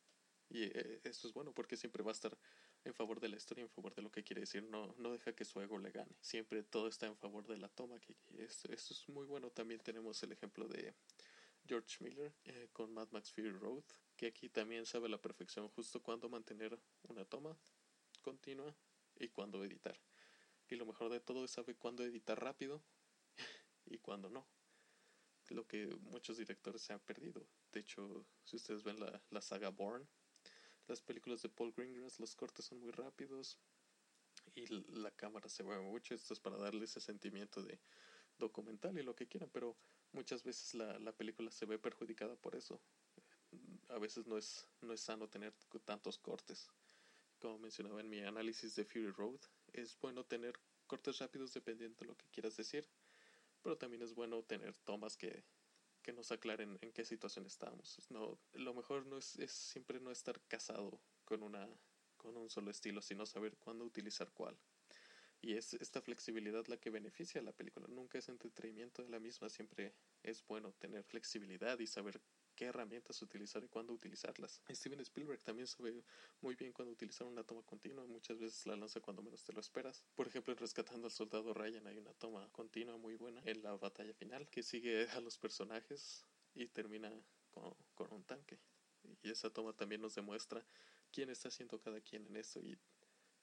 Y 0.48 0.64
eh, 0.64 1.00
esto 1.04 1.28
es 1.28 1.34
bueno 1.34 1.52
porque 1.52 1.76
siempre 1.76 2.02
va 2.02 2.10
a 2.10 2.14
estar 2.14 2.36
en 2.84 2.94
favor 2.94 3.20
de 3.20 3.28
la 3.28 3.36
historia, 3.36 3.62
en 3.62 3.68
favor 3.68 3.94
de 3.94 4.00
lo 4.00 4.10
que 4.10 4.24
quiere 4.24 4.40
decir. 4.40 4.62
No, 4.62 4.94
no 4.96 5.12
deja 5.12 5.34
que 5.34 5.44
su 5.44 5.60
ego 5.60 5.78
le 5.78 5.90
gane. 5.90 6.16
Siempre 6.22 6.62
todo 6.62 6.88
está 6.88 7.06
en 7.06 7.16
favor 7.16 7.46
de 7.46 7.58
la 7.58 7.68
toma. 7.68 8.00
Que 8.00 8.16
esto, 8.38 8.72
es 8.72 9.08
muy 9.08 9.26
bueno. 9.26 9.50
También 9.50 9.80
tenemos 9.80 10.22
el 10.22 10.32
ejemplo 10.32 10.66
de 10.66 10.94
George 11.66 12.02
Miller 12.02 12.32
con 12.72 12.94
Mad 12.94 13.08
Max 13.10 13.30
Fury 13.30 13.50
Road, 13.50 13.84
que 14.16 14.28
aquí 14.28 14.48
también 14.48 14.86
sabe 14.86 15.06
a 15.06 15.10
la 15.10 15.20
perfección 15.20 15.68
justo 15.68 16.02
cuándo 16.02 16.30
mantener 16.30 16.80
una 17.02 17.26
toma 17.26 17.54
continua 18.22 18.74
y 19.16 19.28
cuándo 19.28 19.62
editar. 19.62 20.00
Y 20.68 20.76
lo 20.76 20.86
mejor 20.86 21.10
de 21.10 21.20
todo 21.20 21.44
es 21.44 21.50
saber 21.50 21.76
cuándo 21.76 22.04
editar 22.04 22.38
rápido 22.42 22.82
y 23.86 23.98
cuándo 23.98 24.28
no. 24.28 24.46
Lo 25.48 25.66
que 25.66 25.86
muchos 25.86 26.36
directores 26.36 26.82
se 26.82 26.92
han 26.92 27.00
perdido. 27.00 27.46
De 27.72 27.80
hecho, 27.80 28.26
si 28.44 28.56
ustedes 28.56 28.82
ven 28.82 29.00
la, 29.00 29.22
la 29.30 29.40
saga 29.40 29.70
Bourne, 29.70 30.06
las 30.86 31.00
películas 31.00 31.42
de 31.42 31.48
Paul 31.48 31.72
Greengrass, 31.72 32.20
los 32.20 32.34
cortes 32.34 32.66
son 32.66 32.80
muy 32.80 32.90
rápidos 32.90 33.58
y 34.54 34.66
la 34.66 35.10
cámara 35.10 35.48
se 35.48 35.62
mueve 35.62 35.82
mucho. 35.82 36.14
Esto 36.14 36.34
es 36.34 36.40
para 36.40 36.56
darle 36.56 36.84
ese 36.84 37.00
sentimiento 37.00 37.62
de 37.62 37.80
documental 38.38 38.98
y 38.98 39.02
lo 39.02 39.14
que 39.14 39.26
quieran, 39.26 39.50
pero 39.50 39.76
muchas 40.12 40.42
veces 40.42 40.74
la, 40.74 40.98
la 40.98 41.12
película 41.12 41.50
se 41.50 41.66
ve 41.66 41.78
perjudicada 41.78 42.36
por 42.36 42.54
eso. 42.54 42.80
A 43.88 43.98
veces 43.98 44.26
no 44.26 44.36
es, 44.36 44.68
no 44.80 44.92
es 44.92 45.00
sano 45.00 45.28
tener 45.28 45.54
tantos 45.84 46.18
cortes. 46.18 46.70
Como 47.38 47.58
mencionaba 47.58 48.00
en 48.00 48.08
mi 48.08 48.20
análisis 48.20 48.74
de 48.74 48.84
Fury 48.84 49.10
Road, 49.10 49.40
es 49.72 49.98
bueno 50.00 50.24
tener 50.24 50.58
cortes 50.86 51.18
rápidos 51.18 51.52
dependiendo 51.52 51.96
de 52.00 52.06
lo 52.06 52.16
que 52.16 52.26
quieras 52.30 52.56
decir, 52.56 52.88
pero 53.62 53.76
también 53.76 54.02
es 54.02 54.14
bueno 54.14 54.42
tener 54.42 54.76
tomas 54.78 55.16
que, 55.16 55.44
que 56.02 56.12
nos 56.12 56.32
aclaren 56.32 56.78
en 56.80 56.92
qué 56.92 57.04
situación 57.04 57.46
estamos. 57.46 57.98
No, 58.10 58.38
lo 58.52 58.74
mejor 58.74 59.06
no 59.06 59.18
es, 59.18 59.36
es 59.36 59.52
siempre 59.52 60.00
no 60.00 60.10
estar 60.10 60.40
casado 60.48 61.00
con 61.24 61.42
una 61.42 61.68
con 62.18 62.36
un 62.36 62.50
solo 62.50 62.70
estilo, 62.70 63.00
sino 63.00 63.24
saber 63.24 63.56
cuándo 63.56 63.84
utilizar 63.84 64.30
cuál. 64.32 64.58
Y 65.40 65.54
es 65.54 65.74
esta 65.74 66.02
flexibilidad 66.02 66.66
la 66.66 66.76
que 66.76 66.90
beneficia 66.90 67.40
a 67.40 67.44
la 67.44 67.52
película. 67.52 67.86
Nunca 67.88 68.18
es 68.18 68.28
entretenimiento 68.28 69.02
de 69.02 69.08
la 69.08 69.20
misma, 69.20 69.48
siempre 69.48 69.94
es 70.22 70.44
bueno 70.46 70.72
tener 70.72 71.04
flexibilidad 71.04 71.78
y 71.78 71.86
saber 71.86 72.20
qué 72.58 72.64
herramientas 72.64 73.22
utilizar 73.22 73.62
y 73.62 73.68
cuándo 73.68 73.92
utilizarlas. 73.92 74.60
Steven 74.68 74.98
Spielberg 74.98 75.40
también 75.44 75.68
sabe 75.68 76.02
muy 76.40 76.56
bien 76.56 76.72
cuándo 76.72 76.92
utilizar 76.92 77.24
una 77.24 77.44
toma 77.44 77.62
continua, 77.62 78.04
muchas 78.04 78.36
veces 78.40 78.66
la 78.66 78.74
lanza 78.74 78.98
cuando 78.98 79.22
menos 79.22 79.44
te 79.44 79.52
lo 79.52 79.60
esperas. 79.60 80.02
Por 80.16 80.26
ejemplo, 80.26 80.52
en 80.52 80.58
Rescatando 80.58 81.06
al 81.06 81.12
Soldado 81.12 81.54
Ryan 81.54 81.86
hay 81.86 81.98
una 81.98 82.12
toma 82.14 82.48
continua 82.50 82.96
muy 82.96 83.14
buena 83.14 83.40
en 83.44 83.62
la 83.62 83.76
batalla 83.76 84.12
final 84.12 84.48
que 84.50 84.64
sigue 84.64 85.08
a 85.10 85.20
los 85.20 85.38
personajes 85.38 86.26
y 86.52 86.66
termina 86.66 87.12
con, 87.52 88.12
un 88.12 88.24
tanque. 88.24 88.58
Y 89.22 89.30
esa 89.30 89.50
toma 89.50 89.72
también 89.72 90.00
nos 90.00 90.16
demuestra 90.16 90.66
quién 91.12 91.30
está 91.30 91.50
haciendo 91.50 91.80
cada 91.80 92.00
quien 92.00 92.26
en 92.26 92.34
esto 92.34 92.58
y 92.58 92.76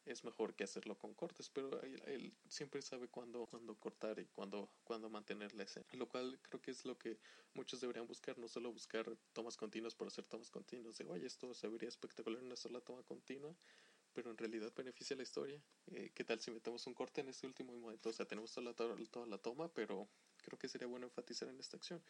es 0.06 0.24
mejor 0.24 0.56
que 0.56 0.64
hacerlo 0.64 0.98
con 0.98 1.14
cortes, 1.14 1.50
pero 1.50 1.82
él, 1.82 2.34
siempre 2.48 2.82
sabe 2.82 3.08
cuándo, 3.08 3.48
cuándo 3.48 3.76
cortar 3.76 4.20
y 4.20 4.26
cuándo, 4.28 4.70
cuándo 4.84 5.10
mantener 5.10 5.54
la 5.56 5.64
escena. 5.64 5.86
Lo 5.94 6.08
cual 6.08 6.40
creo 6.44 6.62
que 6.62 6.72
es 6.72 6.86
lo 6.86 6.98
que 6.98 7.20
muchos 7.54 7.82
deberían 7.82 8.08
buscar, 8.08 8.38
no 8.38 8.48
solo 8.48 8.72
buscar 8.72 9.06
tomas 9.34 9.58
continuas 9.58 9.96
por 9.96 10.08
hacer 10.08 10.28
tomas 10.28 10.52
continuas, 10.52 10.98
de 10.98 11.06
oye, 11.06 11.26
esto 11.26 11.54
se 11.54 11.68
vería 11.68 11.90
espectacular 11.90 12.40
en 12.40 12.46
una 12.46 12.56
sola 12.56 12.82
toma 12.82 13.04
continua, 13.04 13.56
pero 14.14 14.30
en 14.30 14.38
realidad 14.38 14.72
beneficia 14.76 15.16
la 15.16 15.24
historia. 15.24 15.62
Eh, 15.88 16.12
¿Qué 16.14 16.24
tal 16.24 16.40
si 16.40 16.52
metemos 16.52 16.86
un 16.88 16.94
corte 16.94 17.22
en 17.22 17.30
este 17.30 17.48
último 17.48 17.76
momento? 17.76 18.10
O 18.10 18.14
sea, 18.14 18.26
tenemos 18.26 18.52
toda 18.54 18.66
la, 18.66 18.74
toda 18.74 19.26
la 19.26 19.38
toma, 19.40 19.74
pero 19.74 20.08
creo 20.38 20.60
que 20.60 20.70
sería 20.70 20.88
bueno 20.88 21.08
enfatizar 21.08 21.50
en 21.50 21.60
esta 21.60 21.78
acción. 21.78 22.02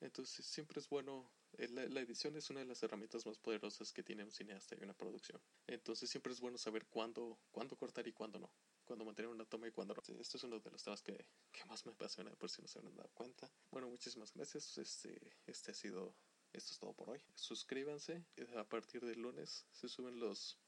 Entonces 0.00 0.46
siempre 0.46 0.80
es 0.80 0.88
bueno, 0.88 1.30
eh, 1.58 1.68
la, 1.68 2.00
edición 2.00 2.36
es 2.36 2.48
una 2.50 2.60
de 2.60 2.66
las 2.66 2.82
herramientas 2.82 3.26
más 3.26 3.38
poderosas 3.38 3.92
que 3.92 4.02
tiene 4.02 4.24
un 4.24 4.30
cineasta 4.30 4.76
y 4.78 4.82
una 4.82 4.94
producción. 4.94 5.40
Entonces 5.66 6.08
siempre 6.10 6.32
es 6.32 6.40
bueno 6.40 6.58
saber 6.58 6.86
cuándo, 6.86 7.38
cuándo 7.50 7.76
cortar 7.76 8.06
y 8.06 8.12
cuándo 8.12 8.38
no, 8.38 8.50
cuándo 8.84 9.04
mantener 9.04 9.30
una 9.30 9.44
toma 9.44 9.68
y 9.68 9.72
cuándo 9.72 9.94
no. 9.94 10.20
Esto 10.20 10.36
es 10.36 10.44
uno 10.44 10.60
de 10.60 10.70
los 10.70 10.82
temas 10.82 11.02
que, 11.02 11.26
que 11.52 11.64
más 11.66 11.84
me 11.86 11.92
apasiona, 11.92 12.30
por 12.36 12.50
si 12.50 12.62
no 12.62 12.68
se 12.68 12.78
han 12.78 12.94
dado 12.94 13.10
cuenta. 13.14 13.50
Bueno, 13.70 13.88
muchísimas 13.88 14.32
gracias. 14.32 14.78
Este, 14.78 15.36
este 15.46 15.70
ha 15.72 15.74
sido, 15.74 16.14
esto 16.52 16.72
es 16.72 16.78
todo 16.78 16.92
por 16.92 17.10
hoy. 17.10 17.20
Suscríbanse, 17.34 18.24
a 18.56 18.64
partir 18.64 19.04
del 19.04 19.20
lunes 19.20 19.66
se 19.70 19.88
suben 19.88 20.18
los 20.18 20.58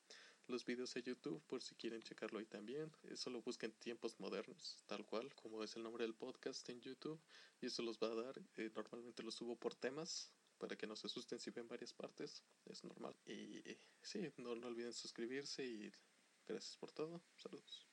los 0.48 0.64
videos 0.64 0.96
a 0.96 1.00
YouTube 1.00 1.42
por 1.46 1.62
si 1.62 1.74
quieren 1.76 2.02
checarlo 2.02 2.38
ahí 2.38 2.46
también. 2.46 2.92
Solo 3.14 3.42
busquen 3.42 3.72
tiempos 3.72 4.18
modernos, 4.18 4.82
tal 4.86 5.04
cual, 5.06 5.32
como 5.34 5.62
es 5.62 5.76
el 5.76 5.82
nombre 5.82 6.04
del 6.04 6.14
podcast 6.14 6.68
en 6.68 6.80
YouTube, 6.80 7.20
y 7.60 7.66
eso 7.66 7.82
los 7.82 7.98
va 7.98 8.08
a 8.08 8.14
dar. 8.14 8.34
Eh, 8.56 8.70
normalmente 8.74 9.22
los 9.22 9.34
subo 9.34 9.56
por 9.56 9.74
temas 9.74 10.32
para 10.62 10.76
que 10.76 10.86
no 10.86 10.94
se 10.94 11.08
asusten 11.08 11.40
si 11.40 11.50
ven 11.50 11.66
varias 11.66 11.92
partes, 11.92 12.44
es 12.66 12.84
normal. 12.84 13.16
Y 13.26 13.60
sí, 14.00 14.32
no, 14.36 14.54
no 14.54 14.68
olviden 14.68 14.92
suscribirse 14.92 15.64
y 15.64 15.92
gracias 16.46 16.76
por 16.76 16.92
todo. 16.92 17.20
Saludos. 17.34 17.91